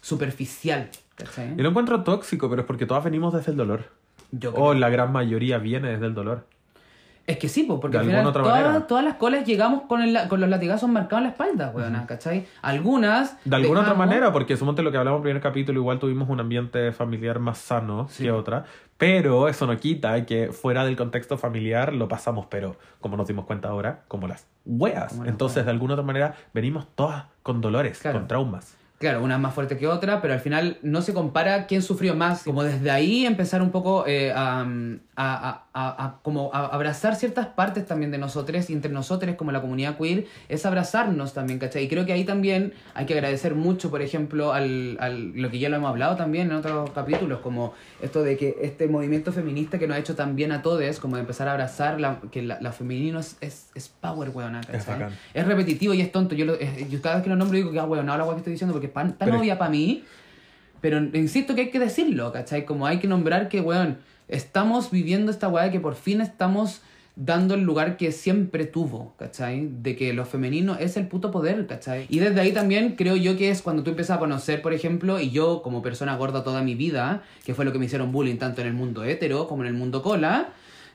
[0.01, 1.55] superficial, ¿cachai?
[1.55, 3.86] Yo lo encuentro tóxico, pero es porque todas venimos desde el dolor.
[4.32, 6.47] Yo creo- O la gran mayoría viene desde el dolor.
[7.28, 10.41] Es que sí, po, porque al final todas, todas las colas llegamos con, el, con
[10.41, 12.47] los latigazos marcados en la espalda, weona, ¿cachai?
[12.61, 13.38] Algunas...
[13.45, 16.30] De alguna otra manera, porque suponte lo que hablamos en el primer capítulo, igual tuvimos
[16.30, 18.24] un ambiente familiar más sano Sí.
[18.24, 18.65] que otra,
[18.97, 23.45] pero eso no quita que fuera del contexto familiar lo pasamos, pero como nos dimos
[23.45, 25.19] cuenta ahora, como las weas.
[25.26, 28.19] Entonces, de alguna otra manera, venimos todas con dolores, Claro.
[28.19, 28.78] con traumas.
[29.02, 32.16] Claro, una es más fuerte que otra, pero al final no se compara quién sufrió
[32.16, 32.43] más.
[32.43, 34.62] Como desde ahí empezar un poco eh, a,
[35.16, 39.60] a- a- a- como abrazar ciertas partes también de nosotros y entre nosotros como la
[39.62, 41.84] comunidad queer es abrazarnos también, ¿cachai?
[41.86, 45.60] Y creo que ahí también hay que agradecer mucho, por ejemplo, al, al- lo que
[45.60, 49.80] ya lo hemos hablado también en otros capítulos, como esto de que este movimiento feminista
[49.80, 52.41] que nos ha hecho tan bien a todos, como de empezar a abrazar la, que
[52.43, 54.78] la, la femenino es, es, es power, weona, ¿cachai?
[55.34, 55.41] Es.
[55.41, 56.36] Es repetitivo y es tonto.
[56.36, 58.34] Yo, lo- yo cada vez que lo nombro digo que, ah, weón, no la weá
[58.34, 60.04] que estoy diciendo porque pan- tan Pero- obvia para mí.
[60.82, 62.66] Pero insisto que hay que decirlo, ¿cachai?
[62.66, 66.82] Como hay que nombrar que, weón, estamos viviendo esta weá que por fin estamos
[67.16, 69.68] dando el lugar que siempre tuvo, ¿cachai?
[69.82, 72.06] De que lo femenino es el puto poder, ¿cachai?
[72.10, 75.20] Y desde ahí también creo yo que es cuando tú empiezas a conocer, por ejemplo,
[75.20, 78.38] y yo como persona gorda toda mi vida, que fue lo que me hicieron bullying
[78.38, 80.54] tanto en el mundo hetero como en el mundo cola,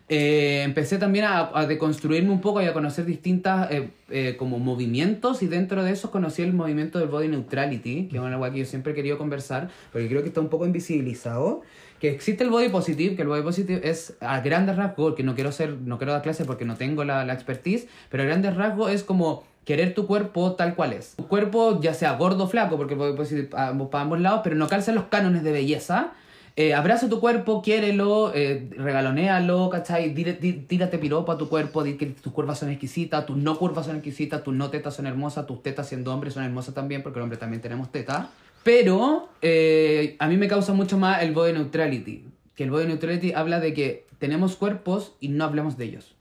[0.09, 4.59] eh, empecé también a, a deconstruirme un poco y a conocer distintas eh, eh, como
[4.59, 8.59] movimientos y dentro de esos conocí el movimiento del body neutrality, que es cosa que
[8.61, 11.63] yo siempre he querido conversar, porque creo que está un poco invisibilizado.
[12.01, 15.35] Que existe el body positive, que el body positive es a grandes rasgos, que no
[15.35, 18.55] quiero ser, no quiero dar clase porque no tengo la, la expertise, pero a grandes
[18.55, 21.15] rasgos es como querer tu cuerpo tal cual es.
[21.17, 24.69] Tu cuerpo, ya sea gordo o flaco, porque positive pa- para ambos lados, pero no
[24.69, 26.13] calza en los cánones de belleza.
[26.59, 30.15] Eh, abraza tu cuerpo, quiérelo, eh, regalonéalo, ¿cachai?
[30.15, 33.97] Tírate piropo a tu cuerpo, di que tus curvas son exquisitas, tus no curvas son
[33.97, 37.25] exquisitas, tus no tetas son hermosas, tus tetas siendo hombres son hermosas también, porque los
[37.25, 38.29] hombres también tenemos tetas.
[38.63, 43.33] Pero eh, a mí me causa mucho más el body neutrality, que el body neutrality
[43.35, 46.15] habla de que tenemos cuerpos y no hablemos de ellos.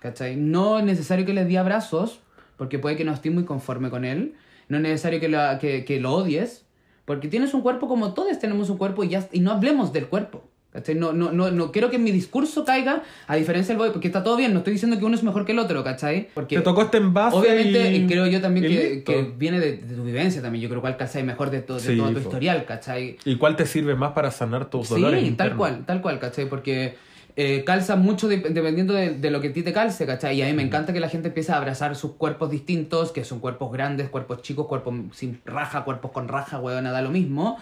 [0.00, 0.34] ¿Cachai?
[0.34, 2.18] No es necesario que les di abrazos,
[2.56, 4.34] porque puede que no estés muy conforme con él.
[4.68, 6.64] No es necesario que, la- que, que lo odies,
[7.12, 10.06] porque tienes un cuerpo como todos tenemos un cuerpo y, ya, y no hablemos del
[10.06, 10.44] cuerpo.
[10.72, 10.94] ¿Cachai?
[10.94, 14.24] No, no, no, no quiero que mi discurso caiga, a diferencia del boy, porque está
[14.24, 16.28] todo bien, no estoy diciendo que uno es mejor que el otro, ¿cachai?
[16.32, 18.06] Porque Te tocó este envase obviamente y...
[18.06, 20.62] creo yo también que, que viene de, de tu vivencia también.
[20.62, 23.18] Yo creo que calzáis mejor de, to- de Sí, todo tu historial, ¿cachai?
[23.26, 25.58] ¿Y cuál te sirve más para sanar tus Sí, dolores tal internos?
[25.58, 26.46] cual, tal cual, ¿cachai?
[26.48, 26.94] Porque
[27.36, 30.36] eh, calza mucho de- dependiendo de, de lo que a ti te calce, ¿cachai?
[30.38, 33.24] Y a mí me encanta que la gente empiece a abrazar sus cuerpos distintos, que
[33.24, 37.58] son cuerpos grandes, cuerpos chicos, cuerpos sin raja, cuerpos con raja, weón, da lo mismo.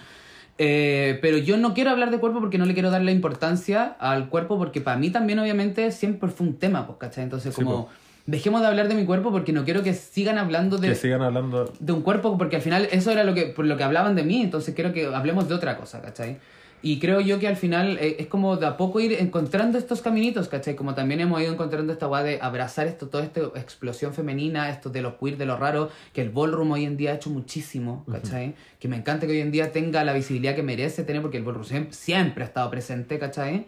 [0.58, 3.96] Eh, pero yo no quiero hablar de cuerpo porque no le quiero dar la importancia
[3.98, 7.24] al cuerpo, porque para mí también, obviamente, siempre fue un tema, pues, ¿cachai?
[7.24, 7.88] Entonces, Sí, como,
[8.26, 11.22] dejemos de hablar de mi cuerpo porque no quiero que sigan hablando de, Que sigan
[11.22, 11.72] hablando...
[11.80, 14.22] de un cuerpo, porque al final eso era lo que, por lo que hablaban de
[14.22, 16.38] mí, entonces quiero que hablemos de otra cosa, ¿cachai?
[16.82, 20.00] Y creo yo que al final eh, es como de a poco ir encontrando estos
[20.00, 20.76] caminitos, ¿cachai?
[20.76, 24.88] Como también hemos ido encontrando esta guay de abrazar esto, toda esta explosión femenina, esto
[24.88, 28.04] de lo queer, de lo raro, que el ballroom hoy en día ha hecho muchísimo,
[28.10, 28.54] ¿cachai?
[28.78, 31.44] Que me encanta que hoy en día tenga la visibilidad que merece tener, porque el
[31.44, 33.66] ballroom siempre, siempre ha estado presente, ¿cachai?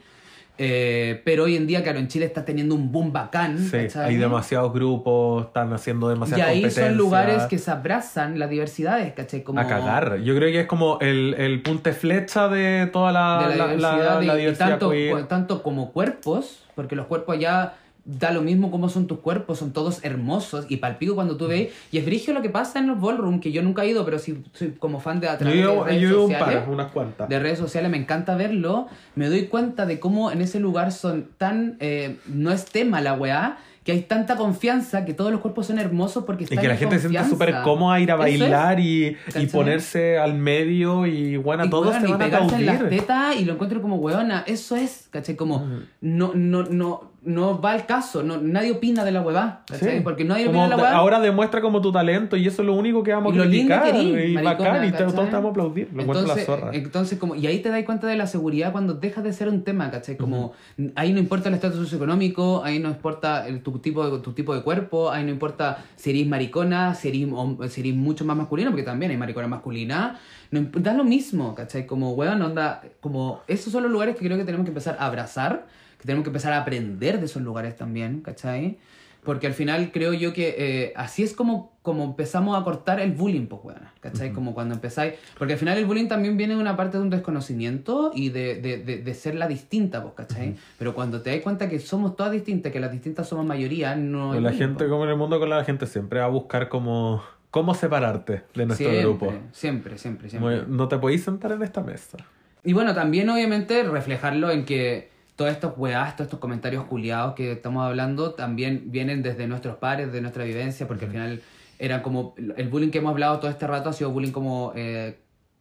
[0.65, 3.59] Eh, pero hoy en día, claro, en Chile está teniendo un boom bacán,
[4.07, 9.13] hay demasiados grupos, están haciendo Y demasiadas ahí son lugares que se abrazan las diversidades,
[9.13, 9.43] ¿cachai?
[9.43, 10.19] Como A cagar.
[10.19, 13.73] Yo creo que es como el, el punte flecha de toda la, de la, la-
[13.75, 17.75] diversidad, la- y- y diversidad tanto, tanto como cuerpos, porque los cuerpos ya
[18.05, 21.69] da lo mismo cómo son tus cuerpos, son todos hermosos y palpico cuando tú ves.
[21.93, 24.19] Y es brigio lo que pasa en los ballroom, que yo nunca he ido, pero
[24.19, 27.29] sí soy como fan de a Yo de redes yo un par, unas cuantas.
[27.29, 28.89] De redes sociales me encanta verlo.
[29.15, 31.77] Me doy cuenta de cómo en ese lugar son tan.
[31.81, 35.79] eh, no es tema la weá, que hay tanta confianza que todos los cuerpos son
[35.79, 38.15] hermosos porque Y están que la en gente se siente súper cómoda a ir a
[38.15, 38.19] es.
[38.41, 42.25] bailar y, y ponerse al medio y bueno, Y, todos weón, te y van a
[42.25, 43.01] pegarse en las aplaudir.
[43.01, 44.45] tetas y lo encuentro como weona.
[44.47, 45.35] Eso es, ¿cachai?
[45.37, 45.67] Como
[46.01, 49.99] no, no, no, no va al caso, no, nadie opina de la huevá, ¿cachai?
[49.99, 50.01] Sí.
[50.03, 50.97] Porque nadie Como opina de la weá.
[50.97, 53.83] Ahora demuestra como tu talento y eso es lo único que vamos a lo criticar.
[53.85, 55.89] que eres, y maricona, bacán, y todos te vamos a aplaudir.
[55.93, 56.71] Lo la entonces, zorra.
[56.73, 59.63] entonces como, y ahí te das cuenta de la seguridad cuando dejas de ser un
[59.63, 60.17] tema, ¿cachai?
[60.17, 60.53] Como
[60.97, 64.53] ahí no importa el estatus socioeconómico, ahí no importa el- tu, tipo de, tu tipo
[64.55, 68.37] de cuerpo, ahí no importa si eres maricona, si eres, hom- si eres mucho más
[68.37, 70.19] masculino, porque también hay maricona masculina.
[70.51, 71.87] No, da lo mismo, ¿cachai?
[71.87, 75.07] Como, weón, onda, como esos son los lugares que creo que tenemos que empezar a
[75.07, 75.67] abrazar,
[76.03, 78.77] que tenemos que empezar a aprender de esos lugares también, ¿cachai?
[79.23, 83.13] Porque al final creo yo que eh, así es como, como empezamos a cortar el
[83.13, 83.83] bullying, pues, weón.
[84.01, 84.33] ¿Cachai?
[84.33, 85.15] Como cuando empezáis.
[85.39, 88.61] Porque al final el bullying también viene de una parte de un desconocimiento y de,
[88.61, 90.57] de, de, de ser la distinta, pues, ¿cachai?
[90.77, 94.33] Pero cuando te das cuenta que somos todas distintas, que las distintas somos mayoría, no.
[94.33, 94.91] hay la bullying, gente, po.
[94.91, 97.23] como en el mundo con la gente, siempre va a buscar como
[97.53, 99.33] cómo separarte de nuestro siempre, grupo.
[99.53, 100.65] Siempre, siempre, siempre.
[100.67, 102.19] no te podéis sentar en esta mesa.
[102.65, 105.12] Y bueno, también obviamente reflejarlo en que
[105.43, 110.13] todos estos weás, todos estos comentarios juliados que estamos hablando también vienen desde nuestros pares,
[110.13, 111.43] de nuestra vivencia, porque al final
[111.81, 115.17] era como el bullying que hemos hablado todo este rato ha sido bullying como eh,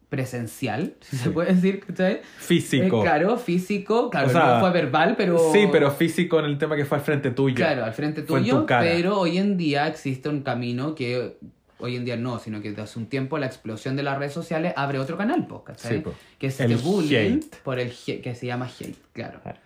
[0.08, 2.20] presencial, si se puede decir, ¿cachai?
[2.38, 3.00] Físico.
[3.00, 5.50] Eh, claro, físico, claro, O sea, no fue verbal, pero...
[5.52, 7.56] Sí, pero físico en el tema que fue al frente tuyo.
[7.56, 11.38] Claro, al frente tuyo, tu pero hoy en día existe un camino que
[11.80, 14.32] hoy en día no, sino que desde hace un tiempo la explosión de las redes
[14.32, 15.96] sociales abre otro canal, ¿cachai?
[15.96, 16.14] Sí, po.
[16.38, 17.56] Que es El este bullying hate.
[17.64, 19.40] por el que se llama hate, claro.
[19.42, 19.58] Claro.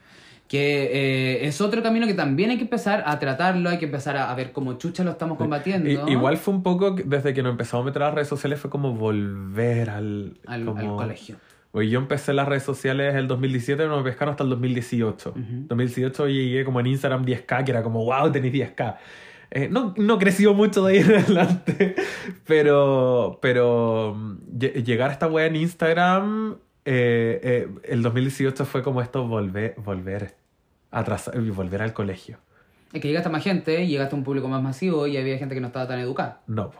[0.48, 0.90] Que
[1.42, 4.30] eh, es otro camino que también hay que empezar a tratarlo, hay que empezar a,
[4.30, 5.90] a ver cómo chucha lo estamos combatiendo.
[5.90, 8.60] I- igual fue un poco, desde que nos empezamos a meter a las redes sociales,
[8.60, 11.36] fue como volver al, al, como- al colegio.
[11.72, 15.34] Oye, yo empecé las redes sociales el 2017, pero no me pescaron hasta el 2018.
[15.68, 18.96] 2018 llegué como en Instagram 10k, que era como, wow, tenés 10k.
[19.50, 21.94] Eh, no, no creció mucho de ahí en adelante,
[22.46, 28.82] pero, pero mm, lle- llegar a esta wea en Instagram, eh, eh, el 2018 fue
[28.84, 30.36] como esto, volver, volver,
[30.92, 32.38] atrasar, volver al colegio.
[32.92, 35.56] Es que llegaste a más gente, llegaste a un público más masivo y había gente
[35.56, 36.42] que no estaba tan educada.
[36.46, 36.70] No.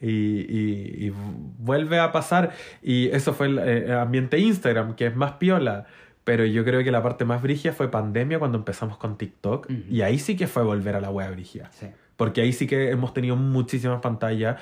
[0.00, 1.12] Y, y, y
[1.58, 2.52] vuelve a pasar.
[2.80, 5.86] Y eso fue el eh, ambiente Instagram, que es más piola.
[6.22, 9.68] Pero yo creo que la parte más brigia fue pandemia cuando empezamos con TikTok.
[9.68, 9.82] Ujú.
[9.90, 11.70] Y ahí sí que fue volver a la wea brigia.
[11.72, 11.88] Sí.
[12.16, 14.60] Porque ahí sí que hemos tenido muchísimas pantallas.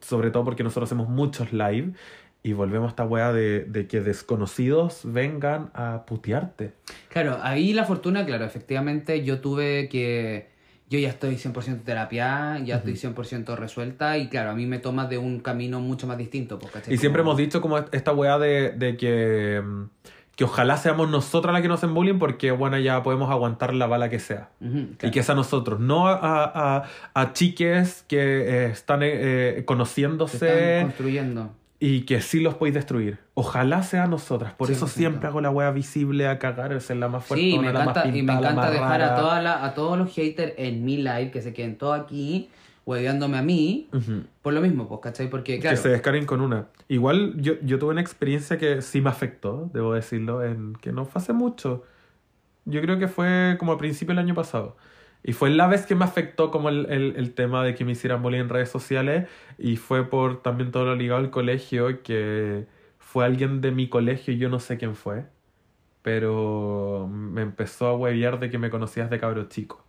[0.00, 1.92] sobre todo porque nosotros hacemos muchos live.
[2.46, 6.72] Y volvemos a esta wea de, de que desconocidos vengan a putearte.
[7.08, 10.52] Claro, ahí la fortuna, claro, efectivamente yo tuve que...
[10.90, 15.06] Yo ya estoy 100% terapia, ya estoy 100% resuelta y claro, a mí me toma
[15.06, 16.58] de un camino mucho más distinto.
[16.58, 16.92] ¿cachai?
[16.92, 19.84] Y siempre Como- hemos dicho como esta weá de, de que, mm,
[20.36, 24.10] que ojalá seamos nosotras las que nos bullying porque, bueno, ya podemos aguantar la bala
[24.10, 24.50] que sea.
[24.60, 25.12] Ujú, Y claro.
[25.14, 26.84] que es a nosotros, no a, a,
[27.14, 31.50] a chiques que eh, están eh, Se conociéndose están construyendo.
[31.86, 33.18] Y que sí los podéis destruir.
[33.34, 34.54] Ojalá sea a nosotras.
[34.54, 34.88] Por eso 100%.
[34.88, 37.88] siempre hago la wea visible a cagar, ser la más fuerte, Sí, me la más
[37.88, 40.96] encanta, y me pintada, encanta dejar a, toda la- a todos los haters en mi
[40.98, 42.48] live, que se queden todos aquí,
[42.86, 44.22] hueveándome a mí, Ujú.
[44.40, 45.28] por lo mismo, pues, ¿cachai?
[45.28, 46.66] Porque, claro, Que se descarguen con una.
[46.88, 51.04] Igual yo, yo tuve una experiencia que sí me afectó, debo decirlo, en que no
[51.04, 51.82] fue hace mucho.
[52.66, 54.76] Yo creo que fue como a principio del año pasado.
[55.24, 57.92] Y fue la vez que me afectó como el, el, el tema de que me
[57.92, 59.26] hicieran bullying en redes sociales.
[59.58, 62.66] Y fue por también todo lo ligado al colegio, que
[62.98, 65.24] fue alguien de mi colegio y yo no sé quién fue.
[66.02, 69.84] Pero me empezó a huevear de que me conocías de cabro chico.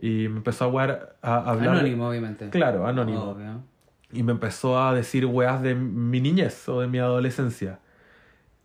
[0.00, 1.70] Y me empezó a, huear- a hablar...
[1.78, 2.48] anónimo, obviamente.
[2.50, 3.30] Claro, anónimo.
[3.30, 3.62] Obvio.
[4.12, 7.80] Y me empezó a decir weas de mi niñez o de mi adolescencia.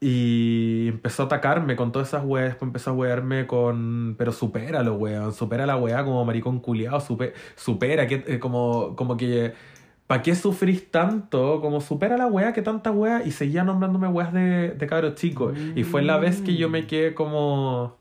[0.06, 2.49] Y empezó a atacarme con todas esas weas.
[2.49, 4.16] Después empezó a wearme con.
[4.18, 5.34] Pero supéralo, weón.
[5.34, 6.99] Supera la wea como maricón culiado.
[6.99, 9.54] Super, supera, que, eh, como, como que.
[10.06, 11.62] ¿Para qué sufrís tanto?
[11.62, 13.24] Como supera la wea, que tanta wea.
[13.24, 15.58] Y seguía nombrándome weas de, de cabros chicos.
[15.74, 17.97] Y fue la vez que yo me quedé como.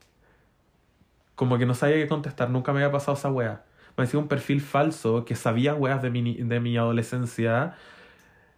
[1.35, 2.49] Como que no sabía qué contestar.
[2.49, 3.63] Nunca me había pasado esa wea.
[3.95, 7.75] Me hacía un perfil falso que sabía weas de mi, de mi adolescencia.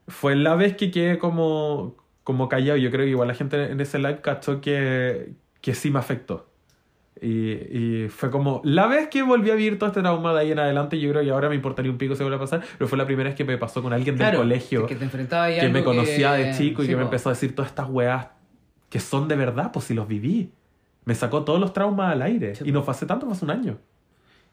[0.08, 1.96] Fue la vez que quedé como,
[2.26, 2.76] como callado.
[2.78, 6.50] Yo creo que igual la gente en ese live cachó que, que sí me afectó.
[7.22, 7.52] Y,
[8.04, 10.60] y fue como la vez que volví a vivir todo este trauma de ahí en
[10.60, 11.00] adelante.
[11.00, 12.62] Yo creo que ahora me importaría un pico si vuelve a pasar.
[12.78, 15.06] Pero fue la primera vez que me pasó con alguien del Claro, colegio que te
[15.06, 17.08] enfrentabas ahí a que me conocía de chico y sí, que me po.
[17.08, 18.28] empezó a decir todas estas weas
[18.90, 20.52] que son de verdad, pues si los viví.
[21.06, 22.56] Me sacó todos los traumas al aire.
[22.56, 23.78] Sí, y no fue hace tanto, fue hace un año.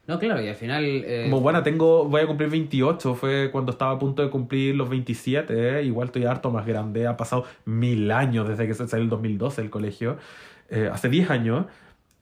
[0.05, 0.83] No, claro, y al final...
[0.85, 4.75] eh, Como bueno, tengo, voy a cumplir 28, fue cuando estaba a punto de cumplir
[4.75, 5.83] los 27, ¿eh?
[5.83, 9.69] igual estoy harto más grande, ha pasado mil años desde que salió el 2012 el
[9.69, 10.17] colegio,
[10.69, 11.67] eh, hace 10 años,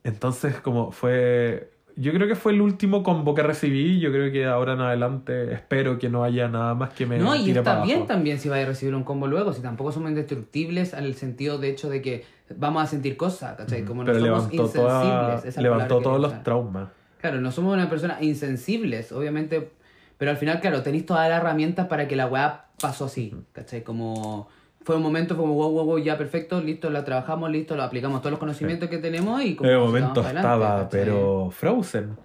[0.03, 4.45] entonces como fue, yo creo que fue el último combo que recibí, yo creo que
[4.45, 7.77] ahora en adelante espero que no haya nada más que me No, y tire para
[7.77, 8.07] está bien abajo.
[8.13, 11.57] también si vais a recibir un combo luego, si tampoco somos indestructibles en el sentido
[11.57, 12.25] de hecho de que
[12.55, 13.83] vamos a sentir cosas, ¿cachai?
[13.85, 14.91] Como Pero no somos levantó, insensibles.
[14.91, 16.89] toda- esa levantó todos los traumas.
[17.21, 19.71] Claro, no somos una persona insensibles, obviamente,
[20.17, 23.83] pero al final, claro, tenéis todas las herramientas para que la weá pasó así, ¿cachai?
[23.83, 24.49] Como
[24.83, 27.83] fue un momento, fue como wow, wow, wow, ya perfecto, listo, la trabajamos, listo, lo
[27.83, 32.17] aplicamos todos los conocimientos que tenemos y como En el momento estaba, pero Frozen.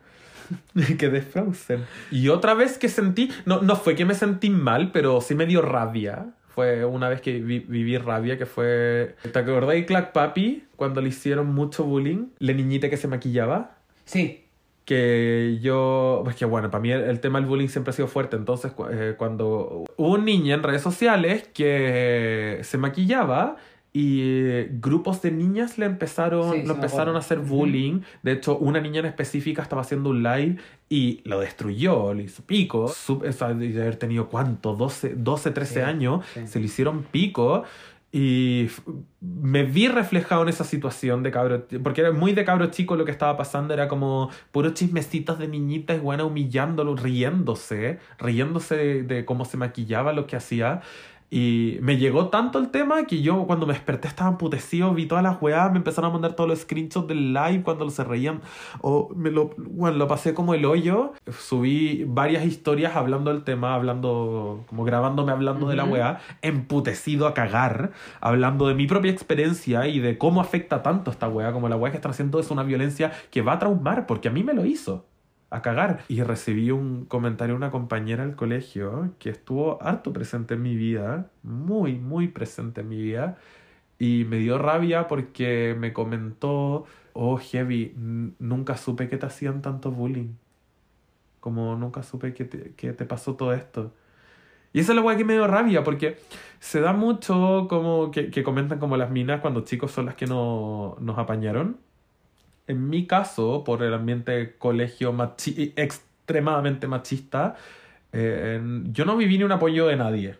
[0.98, 1.84] Quedé Frozen.
[2.10, 5.44] Y otra vez que sentí, no, no fue que me sentí mal, pero sí me
[5.46, 6.26] dio rabia.
[6.48, 9.14] Fue una vez que vi- viví rabia, que fue...
[9.30, 10.64] ¿Te acordás de Clack Papi?
[10.76, 12.28] Cuando le hicieron mucho bullying.
[12.38, 13.76] La niñita que se maquillaba.
[14.06, 14.45] Sí,
[14.86, 16.22] Que yo...
[16.24, 18.36] Pues que bueno, para mí el, el tema del bullying siempre ha sido fuerte.
[18.36, 23.56] Entonces, cu- eh, cuando hubo un niño en redes sociales que se maquillaba
[23.92, 28.02] y grupos de niñas le empezaron, Sí, lo empezaron a hacer bullying.
[28.22, 30.56] De hecho, una niña en específica estaba haciendo un live
[30.88, 32.86] y lo destruyó, le hizo pico.
[32.88, 36.46] Sup- o sea, de haber tenido cuánto, 12, 12 13 Sí, años, sí.
[36.46, 37.64] se le hicieron pico.
[38.18, 38.70] Y
[39.20, 43.04] me vi reflejado en esa situación de cabro, porque era muy de cabro chico lo
[43.04, 49.44] que estaba pasando, era como puros chismecitos de niñitas, buena humillándolo, riéndose, riéndose de cómo
[49.44, 50.80] se maquillaba, lo que hacía.
[51.28, 55.24] Y me llegó tanto el tema que yo cuando me desperté estaba emputecido, vi todas
[55.24, 58.42] las weas, me empezaron a mandar todos los screenshots del live cuando se reían,
[58.80, 61.14] o me lo, bueno, lo pasé como el hoyo.
[61.36, 67.34] Subí varias historias hablando del tema, hablando, como grabándome hablando de la wea, emputecido a
[67.34, 71.76] cagar, hablando de mi propia experiencia y de cómo afecta tanto esta wea, como la
[71.76, 74.54] wea que están haciendo es una violencia que va a traumar, porque a mí me
[74.54, 75.04] lo hizo
[75.50, 76.04] a cagar.
[76.08, 80.76] Y recibí un comentario de una compañera del colegio que estuvo harto presente en mi
[80.76, 83.38] vida, muy, muy presente en mi vida,
[83.98, 87.94] y me dio rabia porque me comentó, oh, Heavy,
[88.38, 90.34] nunca supe que te hacían tanto bullying.
[91.40, 93.92] Como nunca supe que te, que te pasó todo esto.
[94.72, 96.18] Y esa es la weá que me dio rabia, porque
[96.60, 100.26] se da mucho como que, que comentan como las minas cuando chicos son las que
[100.26, 101.78] no, nos apañaron.
[102.66, 107.54] En mi caso, por el ambiente colegio machi- extremadamente machista,
[108.12, 108.60] eh,
[108.92, 110.36] yo no viví ni un apoyo de nadie.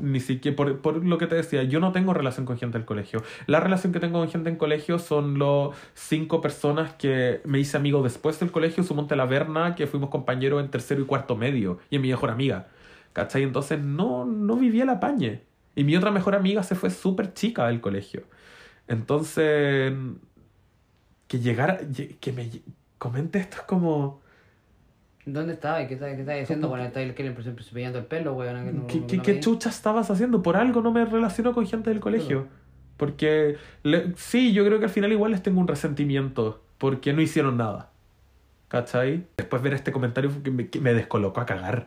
[0.00, 2.84] Ni siquiera, por, por lo que te decía, yo no tengo relación con gente del
[2.84, 3.22] colegio.
[3.46, 7.78] La relación que tengo con gente en colegio son los cinco personas que me hice
[7.78, 11.80] amigo después del colegio, sumonte la Verna, que fuimos compañeros en tercero y cuarto medio,
[11.90, 12.68] y en mi mejor amiga.
[13.12, 13.42] ¿Cachai?
[13.42, 15.42] Entonces no, no viví el apañe.
[15.74, 18.22] Y mi otra mejor amiga se fue súper chica del colegio.
[18.88, 19.92] Entonces,
[21.28, 21.80] que llegara,
[22.20, 22.50] que me
[22.98, 24.20] comente esto es como...
[25.24, 25.86] ¿Dónde estaba?
[25.86, 26.68] ¿Qué estaba, qué estaba diciendo?
[26.68, 26.84] Bueno,
[27.22, 27.30] le
[27.64, 28.64] cepillando el pelo, weón.
[28.64, 30.42] que no- ¿Qué, no qué, qué chucha estabas haciendo?
[30.42, 32.48] Por algo no me relaciono con gente del colegio.
[32.96, 36.60] Porque le- sí, yo creo que al final igual les tengo un resentimiento.
[36.78, 37.90] Porque no hicieron nada.
[38.66, 39.26] ¿Cachai?
[39.36, 41.86] Después ver este comentario que me, que me descolocó a cagar.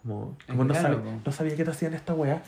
[0.00, 2.42] Como, como claro, sab- no sabía que te hacían esta weá.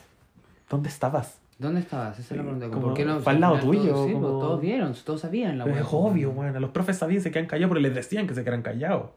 [0.70, 1.39] ¿Dónde estabas?
[1.59, 2.18] ¿Dónde estabas?
[2.18, 2.68] Esa es la pregunta.
[2.70, 3.20] ¿Por qué no?
[3.20, 5.86] fue al lado tuyo, Todos, sí, como- pues, todos vieron, todos sabían la es weá.
[5.88, 6.59] obvio, bueno.
[6.61, 9.11] Los profes sabían se quedan callados, pero les decían que se quedaran callados.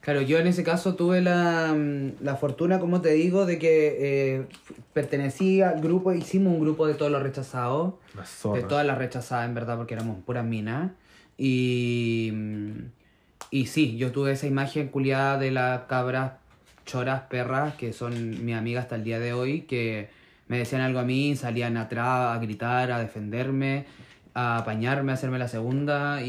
[0.00, 3.96] Claro, yo en ese caso tuve la, mm, la fortuna, como te digo, de que
[4.00, 4.46] eh,
[4.92, 7.94] pertenecí al grupo, hicimos un grupo de todos los rechazados,
[8.52, 10.90] de todas las rechazadas en verdad, porque éramos puras minas.
[11.38, 12.70] Y, mm,
[13.50, 16.32] y sí, yo tuve esa imagen culiada de las cabras
[16.84, 20.08] choras perras, que son mis amigas hasta el día de hoy, que
[20.48, 23.86] me decían algo a mí, salían atrás a gritar, a defenderme,
[24.34, 26.28] a apañarme, a hacerme la segunda y,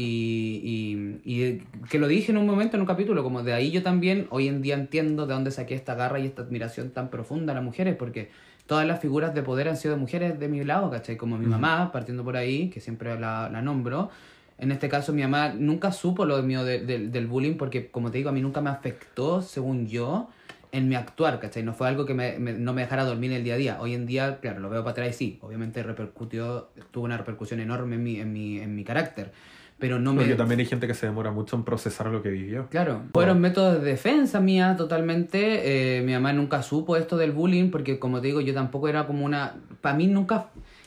[0.62, 3.82] y, y que lo dije en un momento en un capítulo, como de ahí yo
[3.82, 7.52] también hoy en día entiendo de dónde saqué esta garra y esta admiración tan profunda
[7.52, 8.30] a las mujeres, porque
[8.66, 11.16] todas las figuras de poder han sido mujeres de mi lado, ¿cachai?
[11.16, 14.10] Como mi mamá, partiendo por ahí, que siempre la, la nombro.
[14.58, 18.10] En este caso, mi mamá nunca supo lo mío de- de- del bullying porque, como
[18.10, 20.28] te digo, a mí nunca me afectó, según yo,
[20.74, 21.62] en mi actuar, ¿cachai?
[21.62, 23.76] No fue algo que me- me- no me dejara dormir el día a día.
[23.80, 27.60] Hoy en día, claro, lo veo para atrás y sí, obviamente repercutió, tuvo una repercusión
[27.60, 29.32] enorme en mi, en mi, en mi carácter.
[29.78, 30.20] Pero no me...
[30.22, 32.68] Porque también hay gente que se demora mucho en procesar lo que vivió.
[32.70, 35.98] Claro, fueron métodos de defensa mía totalmente.
[35.98, 39.06] Eh, mi mamá nunca supo esto del bullying porque, como te digo, yo tampoco era
[39.06, 39.54] como una...
[39.80, 40.46] Para mí nunca,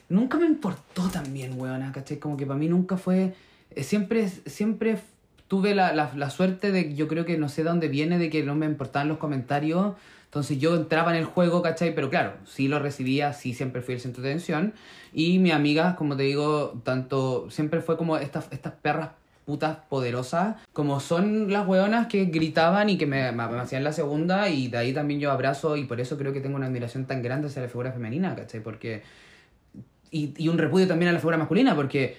[0.10, 2.18] nunca me importó también, weona, ¿cachai?
[2.18, 3.34] Como que para mí nunca fue...
[3.72, 4.98] eh, Siempre, siempre
[5.48, 8.30] tuve la, la, la suerte de, yo creo que no sé de dónde viene, de
[8.30, 9.96] que no me importaban los comentarios.
[10.26, 11.96] Entonces yo entraba en el juego, ¿cachai?
[11.96, 14.74] Pero claro, sí lo recibía, sí siempre fui el centro de atención.
[15.14, 19.12] Y mi amiga, como te digo, tanto siempre fue como estas, estas perras
[19.46, 23.94] putas poderosas, como son las weonas que gritaban y que me, me, me hacían la
[23.94, 27.06] segunda, y de ahí también yo abrazo, y por eso creo que tengo una admiración
[27.06, 28.60] tan grande hacia la figura femenina, ¿cachai?
[28.60, 29.04] Porque.
[30.12, 32.18] Y, y un repudio también a la figura masculina, porque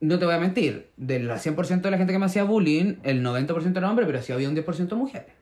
[0.00, 3.22] no te voy a mentir, del 100% de la gente que me hacía bullying, el
[3.24, 5.32] 90% era hombre, pero sí había un 10% mujeres.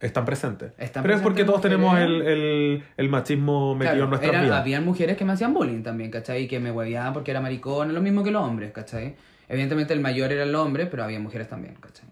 [0.00, 0.72] Están presentes.
[0.78, 4.32] Están Pero es porque presentes todos tenemos el, el, el machismo metido Claro, en nuestras
[4.32, 4.60] era- vidas.
[4.60, 6.44] habían mujeres que me hacían bullying también, ¿cachai?
[6.44, 9.14] Y que me hueveaban porque era maricón, lo mismo que los hombres, ¿cachai?
[9.48, 12.06] Evidentemente el mayor era el hombre, pero había mujeres también, ¿cachai?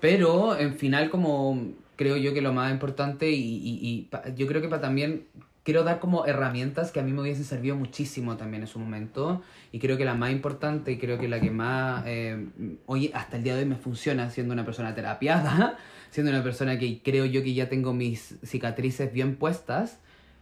[0.00, 4.60] Pero en final como creo yo que lo más importante y, y- y yo creo
[4.60, 5.26] que para también
[5.62, 9.42] quiero dar como herramientas que a mí me hubiesen servido muchísimo también en su momento
[9.70, 12.46] y creo que la más importante y creo que la que más eh,
[12.86, 15.76] hoy hasta el día de hoy me funciona siendo una persona terapiada
[16.10, 19.98] siendo una persona que creo yo que ya tengo mis cicatrices bien puestas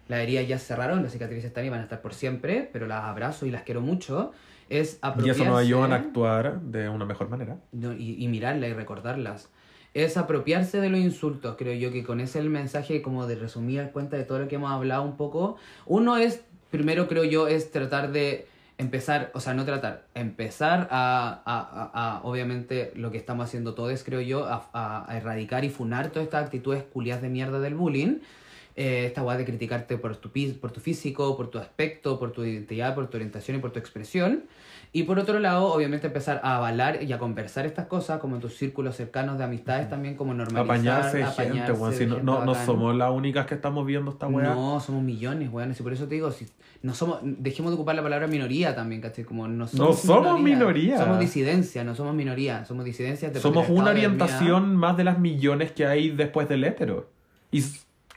[0.08, 3.04] las heridas ya cerraron las cicatrices están y van a estar por siempre pero las
[3.04, 4.32] abrazo y las quiero mucho
[4.70, 7.56] es Y apropiarse eso nos ayuda a actuar de una mejor manera.
[7.72, 9.50] y, y mirarlas y recordarlas.
[9.93, 13.91] Es apropiarse de los insultos, creo yo que con ese el mensaje como de resumir
[13.93, 15.57] cuenta de todo lo que hemos hablado un poco.
[15.86, 18.47] Uno es, primero creo yo, es tratar de
[18.78, 24.05] empezar, o sea, no tratar, empezar a, a, a- obviamente, lo que estamos haciendo todos,
[24.05, 28.18] creo yo, a, erradicar y funar todas estas actitudes culiadas de mierda del bullying.
[28.76, 30.30] Eh, esta weá de criticarte por tu,
[30.61, 33.80] por tu físico, por tu aspecto, por tu identidad, por tu orientación y por tu
[33.80, 34.45] expresión.
[34.93, 38.41] Y por otro lado, obviamente empezar a avalar y a conversar estas cosas, como en
[38.41, 41.91] tus círculos cercanos de amistades también, como normalizar, Apañarse de gente, apañarse weón.
[41.93, 44.53] de Si no, no, no somos las únicas que estamos viendo esta weá.
[44.53, 45.70] No, somos millones, weón.
[45.70, 46.47] Y por eso te digo, si
[46.82, 49.24] no somos, dejemos de ocupar la palabra minoría también, ¿cachai?
[49.24, 50.99] Como no somos, No somos minoría.
[50.99, 52.64] Somos disidencia, no somos minoría.
[52.64, 56.64] Somos disidencias de Somos una de orientación más de las millones que hay después del
[56.64, 57.09] hétero.
[57.53, 57.62] Y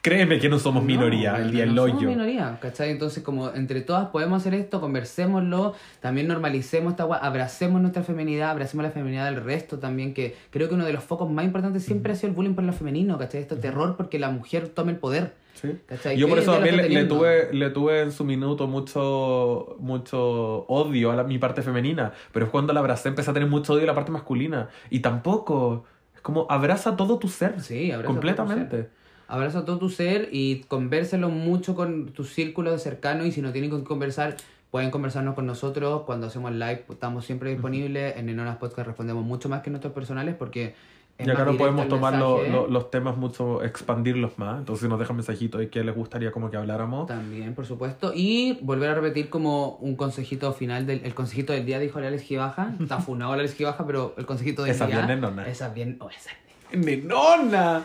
[0.04, 2.92] créeme que no somos No, minoría, el día del no somos minoría, ¿cachai?
[2.92, 8.52] Entonces, como entre todas podemos hacer esto, conversémoslo, también normalicemos esta gua- abracemos nuestra feminidad,
[8.52, 11.84] abracemos la feminidad del resto también, que creo que uno de los focos más importantes
[11.86, 13.42] siempre ha sido el bullying por lo femenino, ¿cachai?
[13.42, 15.70] Este terror porque la mujer tome el poder, Sí.
[15.86, 16.18] ¿cachai?
[16.18, 21.16] Yo por eso también le, tuve, le tuve en su minuto mucho, mucho odio a
[21.16, 23.88] la- mi parte femenina, pero es cuando la abracé empecé a tener mucho odio a
[23.88, 24.68] la parte masculina.
[24.90, 27.62] Y tampoco, es como abraza todo tu ser.
[27.62, 28.76] Sí, todo tu completamente.
[28.78, 29.03] ser.
[29.28, 33.52] Abraza todo tu ser y convérselo mucho con tu círculo de cercano y si no
[33.52, 34.36] tienen con qué conversar,
[34.72, 39.48] pueden conversarnos con nosotros cuando hacemos live, estamos siempre disponibles, en Nenonas Podcast respondemos mucho
[39.50, 40.74] más que nuestros personales porque...
[41.20, 44.58] es Y acá no podemos tomar lo- lo- los temas mucho, expandirlos más.
[44.60, 47.06] Entonces nos dejan mensajitos de que les gustaría como que habláramos.
[47.06, 48.12] También, por supuesto.
[48.16, 52.08] Y volver a repetir como un consejito final del el consejito del día, dijo la
[52.08, 52.74] Alex Gibaja.
[52.82, 54.96] Está funado la Alex Gibaja, pero el consejito del Esa día.
[55.06, 55.48] bien nenona.
[55.48, 55.98] Esa bien.
[56.00, 56.32] Oh, esa
[56.76, 57.84] ¡Nenona!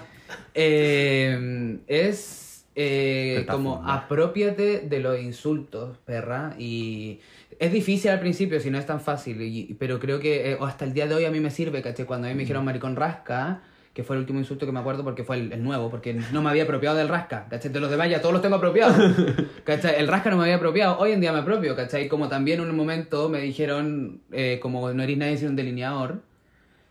[0.55, 6.55] Eh, es eh, como apropiate de los insultos, perra.
[6.59, 7.21] Y
[7.59, 9.41] es difícil al principio, si no es tan fácil.
[9.43, 12.07] y- pero creo que eh, hasta el día de hoy a mí me sirve, ¿cachai?
[12.07, 13.63] Cuando a mí me dijeron maricón rasca,
[13.95, 16.41] que fue el último insulto que me acuerdo porque fue el, el nuevo, porque no
[16.41, 17.73] me había apropiado del rasca, ¿cachai?
[17.73, 18.97] De los demás ya todos los tengo apropiados,
[19.65, 19.97] ¿cachai?
[19.99, 22.07] El rasca no me había apropiado, hoy en día me apropio, ¿cachai?
[22.07, 26.21] Como también en un momento me dijeron, eh, como no eres nadie sino un delineador,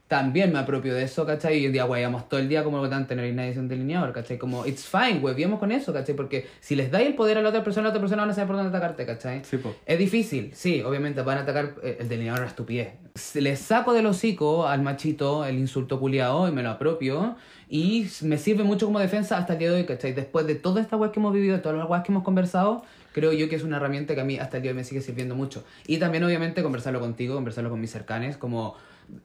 [0.07, 1.57] también me apropio de eso, ¿cachai?
[1.59, 4.37] Y en día guayamos todo el día como votante, no eres nadie un delineador, ¿cachai?
[4.37, 6.15] Como, it's fine, hueviemos con eso, ¿cachai?
[6.15, 8.33] Porque si les dais el poder a la otra persona, la otra persona van a
[8.33, 9.43] saber por dónde atacarte, ¿cachai?
[9.43, 9.75] Sí, po.
[9.85, 12.93] Es difícil, sí, obviamente van a atacar eh, el delineador a estupidez.
[13.33, 17.35] Le saco del hocico al machito el insulto culiao y me lo apropio
[17.69, 20.13] y me sirve mucho como defensa hasta el día de hoy, ¿cachai?
[20.13, 22.83] Después de toda esta weá que hemos vivido, de todas las weas que hemos conversado,
[23.11, 24.83] creo yo que es una herramienta que a mí hasta el día de hoy me
[24.85, 25.65] sigue sirviendo mucho.
[25.85, 28.75] Y también, obviamente, conversarlo contigo, conversarlo con mis cercanes, como,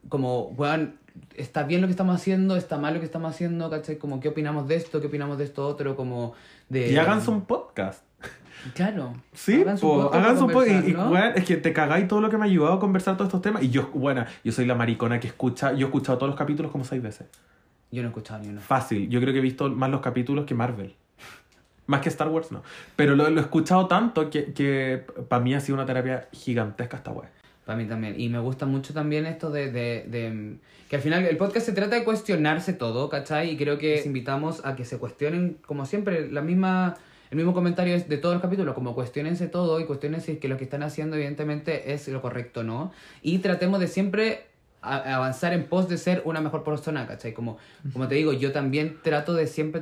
[0.09, 0.95] como, weón,
[1.35, 3.97] está bien lo que estamos haciendo, está mal lo que estamos haciendo, ¿cachai?
[3.97, 5.01] Como, ¿qué opinamos de esto?
[5.01, 5.95] ¿Qué opinamos de esto otro?
[5.95, 6.33] Como,
[6.69, 6.91] de...
[6.91, 8.03] Y háganse un podcast.
[8.73, 9.13] Claro.
[9.33, 10.09] Sí, Háganse po,
[10.47, 10.87] podcast.
[10.87, 11.09] Y, ¿no?
[11.09, 13.41] weón, es que te cagáis todo lo que me ha ayudado a conversar todos estos
[13.41, 13.61] temas.
[13.63, 15.73] Y yo, bueno, yo soy la maricona que escucha.
[15.73, 17.27] Yo he escuchado todos los capítulos como seis veces.
[17.91, 18.61] Yo no he escuchado ni uno.
[18.61, 19.09] Fácil.
[19.09, 20.95] Yo creo que he visto más los capítulos que Marvel.
[21.85, 22.63] Más que Star Wars, no.
[22.95, 26.97] Pero lo, lo he escuchado tanto que, que para mí ha sido una terapia gigantesca
[26.97, 27.29] esta weá.
[27.65, 28.19] Para mí también.
[28.19, 30.55] Y me gusta mucho también esto de, de, de-
[30.89, 33.51] Que al final el podcast se trata de cuestionarse todo, ¿cachai?
[33.51, 36.95] Y creo que les invitamos a que se cuestionen, como siempre, la misma...
[37.31, 40.55] El mismo comentario es de todos los capítulos, como cuestionense todo y cuestionense que lo
[40.57, 42.91] que están haciendo evidentemente es lo correcto, ¿no?
[43.23, 44.45] Y tratemos de siempre
[44.81, 47.33] avanzar en pos de ser una mejor persona, ¿cachai?
[47.33, 47.57] Como,
[47.91, 49.81] como te digo, yo también trato de siempre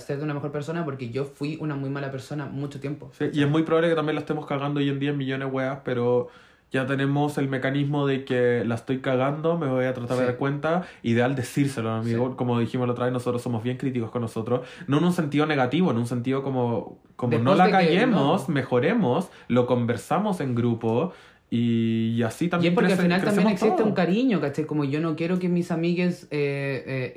[0.00, 3.12] ser de una mejor persona porque yo fui una muy mala persona mucho tiempo.
[3.16, 5.46] Sí, y es muy probable que también la estemos cagando hoy en día en millones
[5.48, 6.30] de weas, pero
[6.70, 10.26] ya tenemos el mecanismo de que la estoy cagando, me voy a tratar de Sí.
[10.26, 10.82] dar cuenta.
[11.02, 12.28] Ideal decírselo, amigo.
[12.30, 12.34] Sí.
[12.36, 14.66] Como dijimos la otra vez, nosotros somos bien críticos con nosotros.
[14.86, 18.48] No en un sentido negativo, en un sentido como, como no la de que- caguemos,
[18.48, 18.54] no.
[18.54, 21.12] mejoremos, lo conversamos en grupo
[21.50, 23.88] Y, y así Y también es porque al crece- final también existe todos.
[23.88, 24.66] un cariño, ¿cachai?
[24.66, 27.12] Como yo no quiero que mis amigues eh, eh,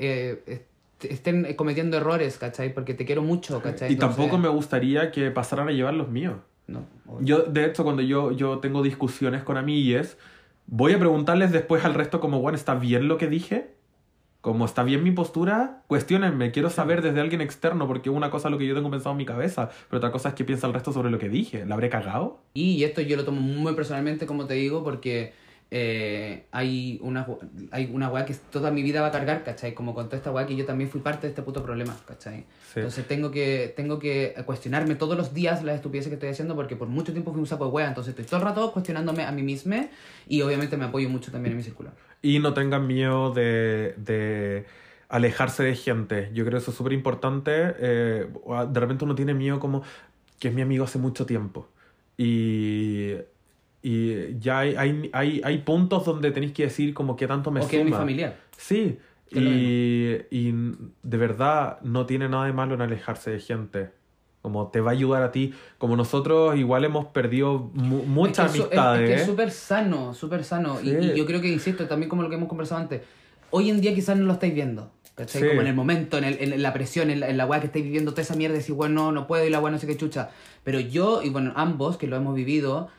[0.47, 0.53] eh,
[1.01, 2.73] est- estén cometiendo errores, ¿cachai?
[2.73, 3.91] Porque te quiero mucho, ¿cachai?
[3.91, 6.35] Y tampoco Entonces, me gustaría que pasaran a llevar los míos.
[6.71, 10.17] No, Yo, de hecho, cuando yo, yo tengo discusiones con amigues,
[10.67, 13.75] voy a preguntarles después al resto como, bueno, ¿está bien lo que dije?
[14.41, 15.83] Como, ¿está bien mi postura?
[15.87, 19.11] Cuestiónenme, quiero saber desde alguien externo, porque una cosa es lo que yo tengo pensado
[19.11, 21.65] en mi cabeza, pero otra cosa es qué piensa el resto sobre lo que dije.
[21.65, 22.39] ¿La habré cagado?
[22.55, 25.33] Y esto yo lo tomo muy personalmente, como te digo, porque
[25.73, 27.25] eh, hay una
[27.71, 29.73] hay una weá que toda mi vida va a cargar, ¿cachai?
[29.73, 32.45] Como con toda esta weá que yo también fui parte de este puto problema, ¿cachai?
[32.73, 32.81] Sí.
[32.81, 36.75] Entonces tengo que, tengo que cuestionarme todos los días las estupideces que estoy haciendo porque
[36.75, 39.31] por mucho tiempo fui un saco de weá, entonces estoy todo el rato cuestionándome a
[39.31, 39.61] mí mismo
[40.27, 41.91] y obviamente me apoyo mucho también en mi círculo.
[42.21, 44.65] Y no tengan miedo de, de
[45.07, 46.31] alejarse de gente.
[46.33, 47.51] Yo creo que eso es súper importante.
[47.79, 48.27] Eh,
[48.69, 49.83] de repente uno tiene miedo como
[50.37, 51.69] que es mi amigo hace mucho tiempo.
[52.17, 53.13] Y,
[53.83, 57.61] y ya hay, hay, hay, hay puntos donde tenéis que decir como que tanto me
[57.61, 57.99] o que es mi suma.
[57.99, 58.37] familiar.
[58.57, 58.97] Sí.
[59.33, 60.51] Y, y
[61.03, 63.89] de verdad no tiene nada de malo en alejarse de gente.
[64.41, 65.53] Como te va a ayudar a ti.
[65.77, 69.09] Como nosotros igual hemos perdido mu- muchas Es que es- amistades.
[69.09, 70.79] Es, que es súper sano, súper sano.
[70.81, 70.97] Y- Sí.
[71.13, 73.01] Y, yo creo que, insisto, también como lo que hemos conversado antes,
[73.51, 74.91] hoy en día quizás no lo estáis viendo.
[75.15, 75.41] ¿Cachai?
[75.43, 75.47] Sí.
[75.49, 77.67] Como en el momento, en, el- en la presión, en la, en la weá que
[77.67, 79.85] estáis viviendo, toda esa mierda, decir, bueno, no, no puedo y la weá no sé
[79.87, 80.29] qué chucha.
[80.63, 82.89] Pero yo, y bueno, ambos que lo hemos vivido,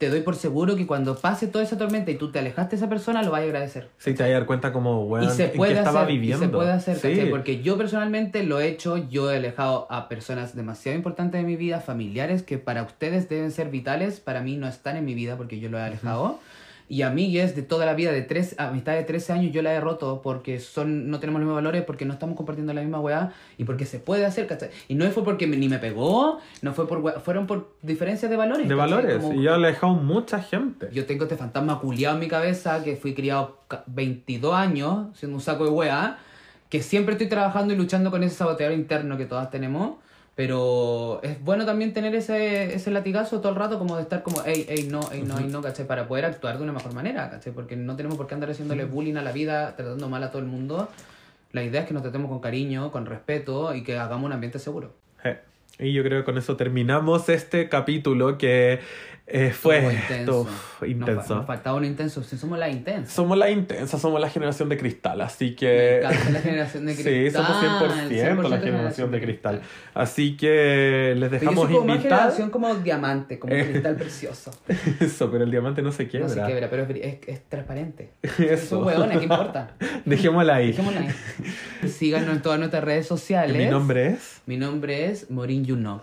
[0.00, 2.76] te doy por seguro que cuando pase toda esa tormenta y tú te alejaste de
[2.78, 3.90] esa persona, lo vas a agradecer.
[3.98, 6.18] Sí, te vas a dar cuenta como, weón, y se en puede estaba hacer, y
[6.18, 6.46] viviendo.
[6.46, 7.26] se puede hacer, Sí.
[7.28, 11.56] Porque yo personalmente lo he hecho, yo he alejado a personas demasiado importantes de mi
[11.56, 15.36] vida, familiares que para ustedes deben ser vitales, para mí no están en mi vida
[15.36, 16.38] porque yo lo he alejado.
[16.90, 19.78] Y amigues de toda la vida, de tres, amistad de 13 años, yo la he
[19.80, 23.32] roto porque son, no tenemos los mismos valores, porque no estamos compartiendo la misma weá
[23.58, 24.70] y porque se puede hacer, ¿cachai?
[24.88, 28.28] Y no fue porque me- ni me pegó, no fue por weá, fueron por diferencias
[28.28, 28.68] de valores.
[28.68, 28.90] De ¿cachai?
[28.90, 29.18] valores.
[29.18, 30.88] Como- Y yo he alejado mucha gente.
[30.92, 35.36] yo tengo este fantasma culiado en mi cabeza, que fui criado ca- 22 años, siendo
[35.36, 36.18] un saco de wea,
[36.68, 39.92] que siempre estoy trabajando y luchando con ese saboteador interno que todas tenemos.
[40.34, 44.42] Pero es bueno también tener ese, ese latigazo todo el rato, como de estar como,
[44.44, 45.86] ey, ey, no, ey, no, ey, no, ¿cachai?
[45.86, 47.52] Para poder actuar de una mejor manera, ¿cachai?
[47.52, 50.40] Porque no tenemos por qué andar haciéndole bullying a la vida, tratando mal a todo
[50.40, 50.88] el mundo.
[51.52, 54.58] La idea es que nos tratemos con cariño, con respeto y que hagamos un ambiente
[54.58, 54.94] seguro.
[55.80, 58.80] Y yo creo que con eso terminamos este capítulo que
[59.32, 60.40] eh, fue intenso.
[60.42, 61.36] uf, intenso.
[61.36, 63.10] Nos, faltaba uno intenso, si somos la intensa.
[63.12, 66.00] Somos la intensa, somos la generación de cristal, así que...
[66.02, 67.46] la generación de Sí, cristal.
[67.46, 67.62] somos
[68.10, 69.60] 100%, la generación de cristal.
[69.94, 72.22] Así que les Pero yo dejamos soy como más invitados.
[72.22, 73.68] generación como diamante, como Eh.
[73.70, 74.50] cristal precioso.
[75.00, 76.28] Eso, pero el diamante no se quiebra.
[76.28, 78.10] No se quiebra, pero es, es, es transparente.
[78.38, 78.66] Eso.
[78.66, 79.74] Son hueones, ¿qué importa?
[80.04, 80.68] Dejémosla ahí.
[80.68, 81.08] Dejémoslo ahí.
[81.88, 83.56] Síganos en todas nuestras redes sociales.
[83.56, 84.40] Mi nombre es...
[84.46, 86.02] Mi nombre es Morin Yuno.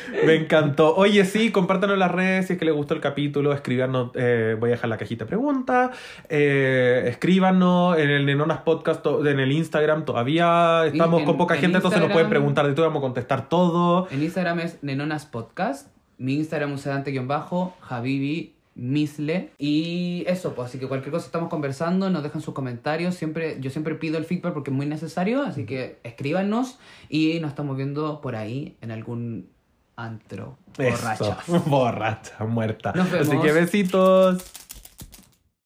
[0.26, 0.94] Me encantó.
[0.96, 3.52] Oye, sí, compártanos en las redes si es que les gustó el capítulo.
[3.52, 5.96] Escríbanos, eh, voy a dejar la cajita de preguntas.
[6.28, 10.04] Eh, escríbanos en el Nenonas Podcast, en el Instagram.
[10.04, 12.86] Todavía estamos en- con poca en gente, entonces nos pueden preguntar de todo.
[12.86, 14.08] Vamos a contestar todo.
[14.10, 15.88] En Instagram es Nenonas Podcast.
[16.18, 19.50] Mi Instagram es sedante-bajo, Habibi Misle.
[19.58, 23.14] Y eso, pues así que cualquier cosa estamos conversando, nos dejan sus comentarios.
[23.14, 25.42] Siempre, yo siempre pido el feedback porque es muy necesario.
[25.42, 26.78] Así que escríbanos
[27.08, 29.48] y nos estamos viendo por ahí en algún
[29.96, 30.58] antro.
[30.78, 30.96] Eso.
[30.96, 31.46] Borrachas.
[31.66, 32.92] Borracha, muerta.
[32.94, 34.42] Nos Así que besitos.